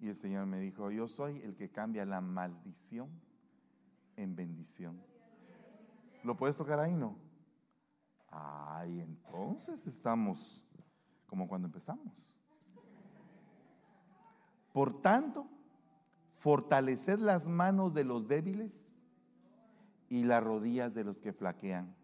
[0.00, 3.08] y el Señor me dijo, yo soy el que cambia la maldición
[4.16, 5.00] en bendición.
[6.24, 7.16] ¿Lo puedes tocar ahí, no?
[8.30, 10.64] Ay, entonces estamos
[11.26, 12.36] como cuando empezamos.
[14.72, 15.46] Por tanto,
[16.38, 18.98] fortaleced las manos de los débiles
[20.08, 21.94] y las rodillas de los que flaquean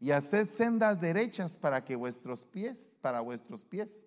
[0.00, 4.04] y haced sendas derechas para que vuestros pies, para vuestros pies,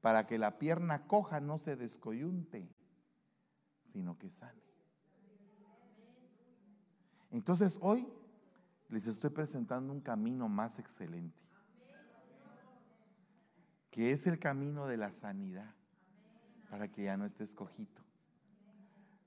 [0.00, 2.68] para que la pierna coja no se descoyunte,
[3.92, 4.62] sino que sane.
[7.30, 8.06] Entonces hoy
[8.88, 11.40] les estoy presentando un camino más excelente,
[13.90, 15.74] que es el camino de la sanidad,
[16.70, 18.02] para que ya no estés cojito,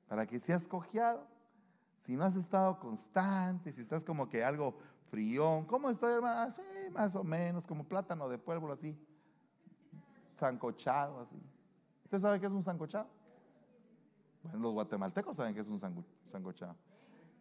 [0.08, 1.28] para que seas cojeado.
[2.06, 4.78] Si no has estado constante, si estás como que algo
[5.10, 5.66] frión.
[5.66, 6.54] ¿Cómo estoy, hermano?
[6.56, 8.98] Sí, más o menos, como plátano de pueblo, así.
[10.38, 11.42] Sancochado, así.
[12.04, 13.08] ¿Usted sabe qué es un sancochado?
[14.44, 16.76] Bueno, los guatemaltecos saben qué es un sancochado.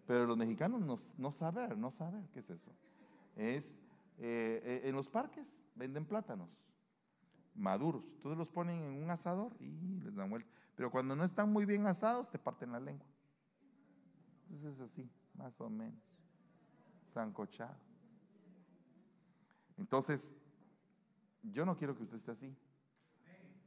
[0.06, 2.70] Pero los mexicanos no, no saben, no saben qué es eso.
[3.36, 3.78] Es,
[4.18, 6.48] eh, eh, en los parques venden plátanos
[7.54, 8.04] maduros.
[8.16, 10.48] Entonces los ponen en un asador y les dan vuelta.
[10.76, 13.06] Pero cuando no están muy bien asados, te parten la lengua.
[14.44, 16.13] Entonces es así, más o menos
[17.14, 17.76] sancochado.
[19.78, 20.36] Entonces,
[21.42, 22.56] yo no quiero que usted esté así,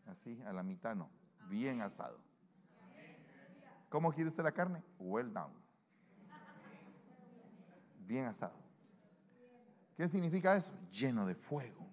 [0.05, 1.09] así, a la mitad, no,
[1.49, 2.19] bien asado.
[3.89, 4.83] ¿Cómo quiere usted la carne?
[4.99, 5.53] Well down.
[8.05, 8.55] Bien asado.
[9.95, 10.73] ¿Qué significa eso?
[10.91, 11.87] Lleno de fuego.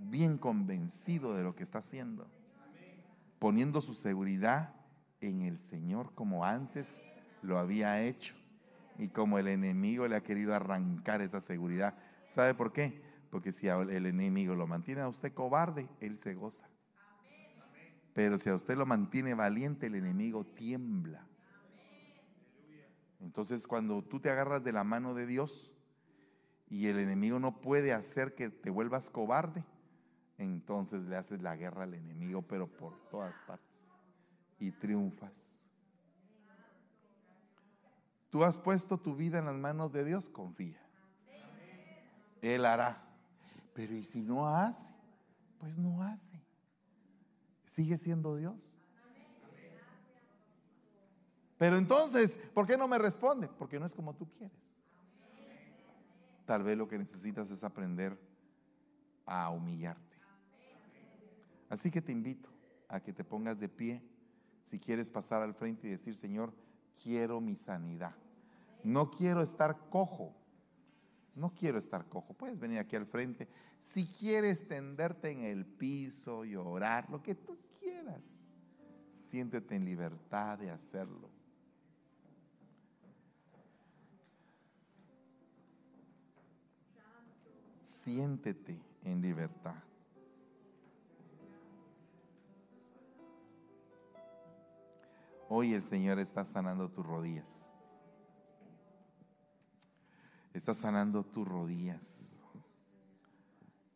[0.00, 2.26] Bien convencido de lo que está haciendo.
[3.38, 4.74] Poniendo su seguridad
[5.20, 7.00] en el Señor como antes
[7.42, 8.37] lo había hecho
[8.98, 11.96] Y como el enemigo le ha querido arrancar esa seguridad,
[12.26, 13.00] ¿sabe por qué?
[13.30, 16.68] Porque si el enemigo lo mantiene a usted cobarde, él se goza.
[18.12, 21.24] Pero si a usted lo mantiene valiente, el enemigo tiembla.
[23.20, 25.72] Entonces cuando tú te agarras de la mano de Dios
[26.68, 29.64] y el enemigo no puede hacer que te vuelvas cobarde,
[30.38, 33.66] entonces le haces la guerra al enemigo, pero por todas partes.
[34.58, 35.67] Y triunfas.
[38.30, 40.80] Tú has puesto tu vida en las manos de Dios, confía.
[42.42, 43.02] Él hará.
[43.74, 44.92] Pero ¿y si no hace?
[45.58, 46.42] Pues no hace.
[47.66, 48.74] Sigue siendo Dios.
[51.58, 53.48] Pero entonces, ¿por qué no me responde?
[53.48, 54.56] Porque no es como tú quieres.
[56.46, 58.18] Tal vez lo que necesitas es aprender
[59.26, 60.16] a humillarte.
[61.68, 62.48] Así que te invito
[62.88, 64.02] a que te pongas de pie
[64.62, 66.54] si quieres pasar al frente y decir, Señor,
[67.02, 68.14] quiero mi sanidad.
[68.84, 70.34] No quiero estar cojo.
[71.34, 72.34] No quiero estar cojo.
[72.34, 73.48] Puedes venir aquí al frente.
[73.80, 78.22] Si quieres tenderte en el piso y orar, lo que tú quieras,
[79.30, 81.30] siéntete en libertad de hacerlo.
[87.82, 89.87] Siéntete en libertad.
[95.50, 97.72] Hoy el Señor está sanando tus rodillas.
[100.52, 102.42] Está sanando tus rodillas.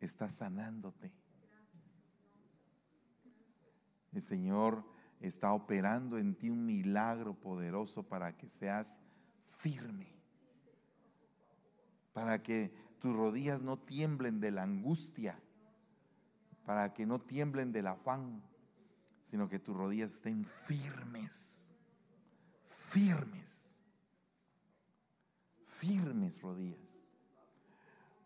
[0.01, 1.13] Está sanándote.
[4.13, 4.83] El Señor
[5.21, 8.99] está operando en ti un milagro poderoso para que seas
[9.59, 10.09] firme.
[12.15, 15.39] Para que tus rodillas no tiemblen de la angustia,
[16.65, 18.43] para que no tiemblen del afán,
[19.33, 21.73] sino que tus rodillas estén firmes,
[22.91, 23.81] firmes,
[25.65, 27.07] firmes rodillas.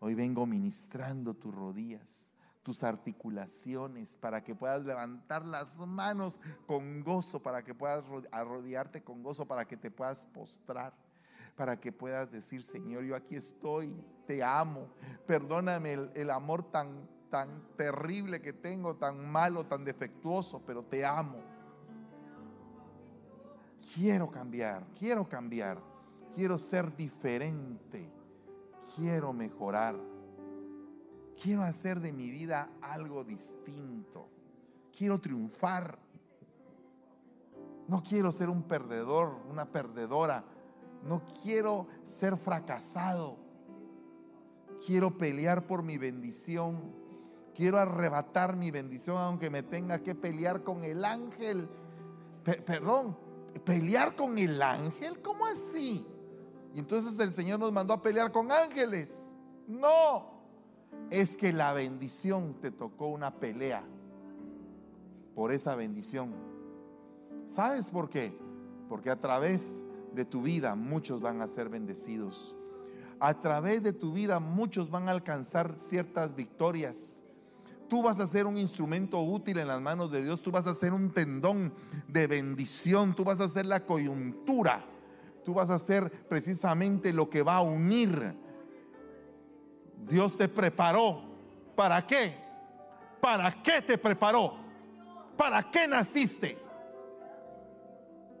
[0.01, 2.29] Hoy vengo ministrando tus rodillas,
[2.61, 9.23] tus articulaciones, para que puedas levantar las manos con gozo, para que puedas arrodillarte con
[9.23, 10.93] gozo, para que te puedas postrar
[11.55, 13.91] para que puedas decir, Señor, yo aquí estoy,
[14.27, 14.89] te amo,
[15.25, 21.39] perdóname el, amor tan, tan terrible que tengo, tan malo, tan defectuoso, pero te amo.
[23.93, 25.79] Quiero cambiar, quiero cambiar,
[26.35, 28.09] quiero ser diferente,
[28.95, 29.95] quiero mejorar,
[31.41, 34.29] quiero hacer de mi vida algo distinto,
[34.95, 35.97] quiero triunfar.
[37.87, 40.43] No quiero ser un perdedor, una perdedora
[41.03, 43.37] no quiero ser fracasado.
[44.85, 46.93] Quiero pelear por mi bendición.
[47.57, 51.67] Quiero arrebatar mi bendición aunque me tenga que pelear con el ángel.
[52.43, 53.17] perdón,
[53.65, 56.05] pelear con el ángel, ¿cómo así?
[56.75, 59.31] Y entonces el Señor nos mandó a pelear con ángeles.
[59.67, 60.29] No,
[61.09, 63.83] es que la bendición te tocó una pelea
[65.33, 66.35] por esa bendición.
[67.47, 68.37] ¿Sabes por qué?
[68.87, 69.81] Porque a través
[70.13, 72.55] de tu vida muchos van a ser bendecidos.
[73.19, 77.23] A través de tu vida muchos van a alcanzar ciertas victorias.
[77.89, 80.41] Tú vas a ser un instrumento útil en las manos de Dios.
[80.41, 81.73] Tú vas a ser un tendón
[82.07, 83.15] de bendición.
[83.15, 84.83] Tú vas a ser la coyuntura.
[85.45, 88.35] Tú vas a ser precisamente lo que va a unir.
[90.07, 91.21] Dios te preparó.
[91.75, 92.35] ¿Para qué?
[93.21, 94.55] ¿Para qué te preparó?
[95.37, 96.57] ¿Para qué naciste?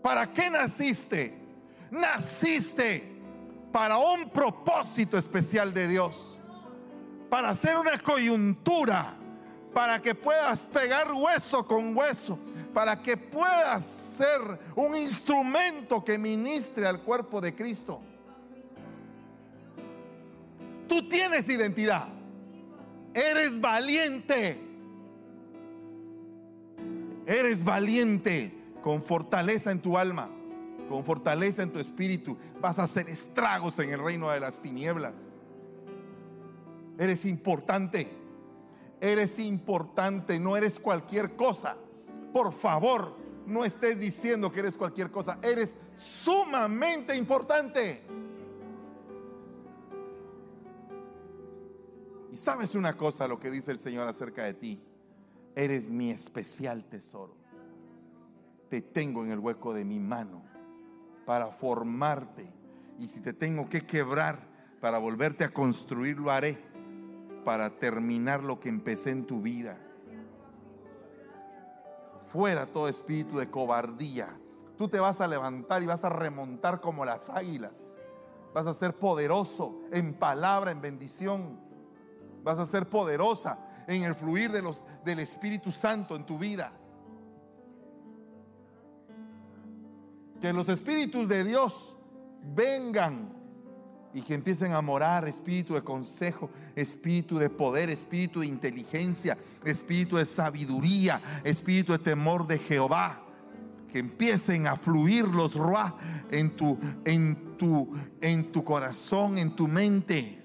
[0.01, 1.47] ¿Para qué naciste?
[1.91, 3.15] naciste
[3.71, 6.39] para un propósito especial de Dios,
[7.29, 9.15] para hacer una coyuntura,
[9.73, 12.39] para que puedas pegar hueso con hueso,
[12.73, 18.01] para que puedas ser un instrumento que ministre al cuerpo de Cristo.
[20.87, 22.07] Tú tienes identidad,
[23.13, 24.59] eres valiente,
[27.25, 30.29] eres valiente con fortaleza en tu alma
[30.87, 35.13] con fortaleza en tu espíritu, vas a hacer estragos en el reino de las tinieblas.
[36.97, 38.07] Eres importante,
[39.01, 41.77] eres importante, no eres cualquier cosa.
[42.33, 48.03] Por favor, no estés diciendo que eres cualquier cosa, eres sumamente importante.
[52.31, 54.83] Y sabes una cosa, lo que dice el Señor acerca de ti,
[55.55, 57.35] eres mi especial tesoro.
[58.69, 60.43] Te tengo en el hueco de mi mano
[61.25, 62.47] para formarte.
[62.99, 64.47] Y si te tengo que quebrar
[64.81, 66.61] para volverte a construir, lo haré
[67.47, 69.77] para terminar lo que empecé en tu vida.
[72.25, 74.37] Fuera todo espíritu de cobardía.
[74.77, 77.95] Tú te vas a levantar y vas a remontar como las águilas.
[78.53, 81.57] Vas a ser poderoso en palabra, en bendición.
[82.43, 86.73] Vas a ser poderosa en el fluir de los, del Espíritu Santo en tu vida.
[90.41, 91.95] Que los espíritus de Dios
[92.43, 93.36] vengan
[94.17, 100.17] y que empiecen a morar espíritu de consejo, espíritu de poder, espíritu de inteligencia, espíritu
[100.17, 103.21] de sabiduría, espíritu de temor de Jehová.
[103.87, 105.95] Que empiecen a fluir los ruah
[106.31, 110.43] en tu, en tu, en tu corazón, en tu mente.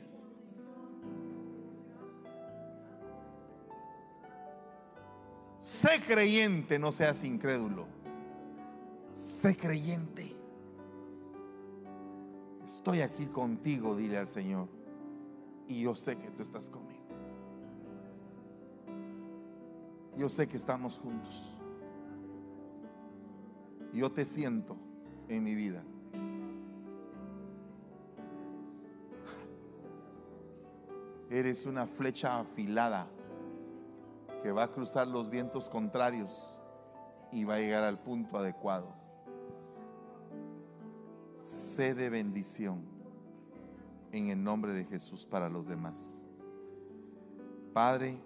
[5.61, 7.87] Sé creyente, no seas incrédulo.
[9.15, 10.32] Sé creyente.
[12.83, 14.67] Estoy aquí contigo, dile al Señor.
[15.69, 17.05] Y yo sé que tú estás conmigo.
[20.17, 21.57] Yo sé que estamos juntos.
[23.93, 24.77] Yo te siento
[25.29, 25.85] en mi vida.
[31.31, 33.07] Eres una flecha afilada
[34.43, 36.59] que va a cruzar los vientos contrarios
[37.31, 39.02] y va a llegar al punto adecuado.
[41.43, 42.83] Sé de bendición
[44.13, 46.25] en el nombre de Jesús para los demás.
[47.73, 48.19] Padre,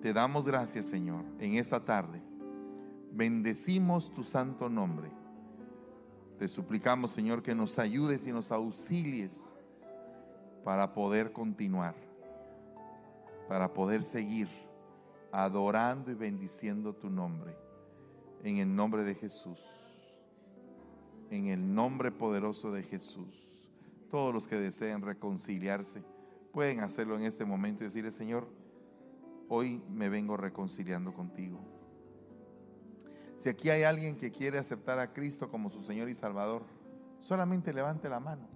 [0.00, 2.20] te damos gracias, Señor, en esta tarde.
[3.12, 5.10] Bendecimos tu santo nombre.
[6.38, 9.54] Te suplicamos, Señor, que nos ayudes y nos auxilies
[10.64, 11.94] para poder continuar,
[13.48, 14.48] para poder seguir
[15.30, 17.56] adorando y bendiciendo tu nombre.
[18.42, 19.60] En el nombre de Jesús.
[21.32, 23.48] En el nombre poderoso de Jesús.
[24.10, 26.04] Todos los que deseen reconciliarse
[26.52, 28.46] pueden hacerlo en este momento y decirle, Señor,
[29.48, 31.58] hoy me vengo reconciliando contigo.
[33.38, 36.66] Si aquí hay alguien que quiere aceptar a Cristo como su Señor y Salvador,
[37.18, 38.46] solamente levante la mano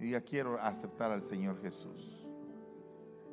[0.00, 2.26] y diga, quiero aceptar al Señor Jesús.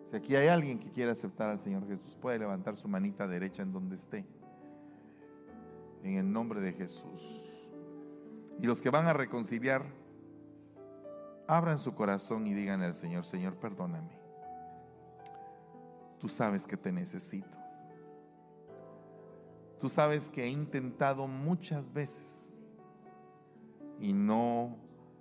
[0.03, 3.62] Si aquí hay alguien que quiere aceptar al Señor Jesús, puede levantar su manita derecha
[3.62, 4.26] en donde esté.
[6.03, 7.49] En el nombre de Jesús.
[8.62, 9.86] Y los que van a reconciliar,
[11.47, 14.20] abran su corazón y digan al Señor, Señor, perdóname.
[16.20, 17.57] Tú sabes que te necesito.
[19.80, 22.53] Tú sabes que he intentado muchas veces
[23.99, 24.76] y no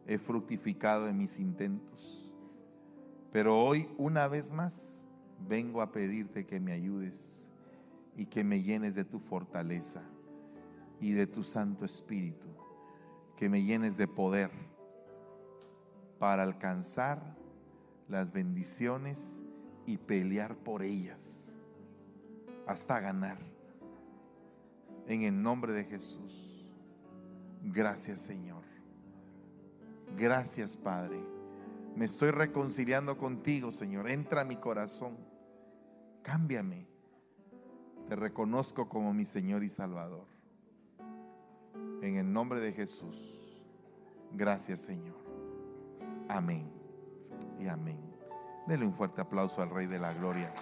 [0.06, 2.32] he fructificado en mis intentos.
[3.30, 5.04] Pero hoy, una vez más,
[5.46, 7.48] vengo a pedirte que me ayudes
[8.16, 10.02] y que me llenes de tu fortaleza
[11.00, 12.47] y de tu Santo Espíritu,
[13.38, 14.50] que me llenes de poder
[16.18, 17.34] para alcanzar
[18.06, 19.38] las bendiciones
[19.86, 21.56] y pelear por ellas
[22.66, 23.38] hasta ganar.
[25.06, 26.68] En el nombre de Jesús.
[27.62, 28.62] Gracias Señor.
[30.18, 31.38] Gracias Padre
[31.98, 34.08] me estoy reconciliando contigo, Señor.
[34.08, 35.18] Entra a mi corazón.
[36.22, 36.86] Cámbiame.
[38.06, 40.37] Te reconozco como mi Señor y Salvador.
[42.02, 43.16] En el nombre de Jesús.
[44.32, 45.16] Gracias, Señor.
[46.28, 46.70] Amén.
[47.58, 47.98] Y amén.
[48.66, 50.52] Dele un fuerte aplauso al Rey de la Gloria.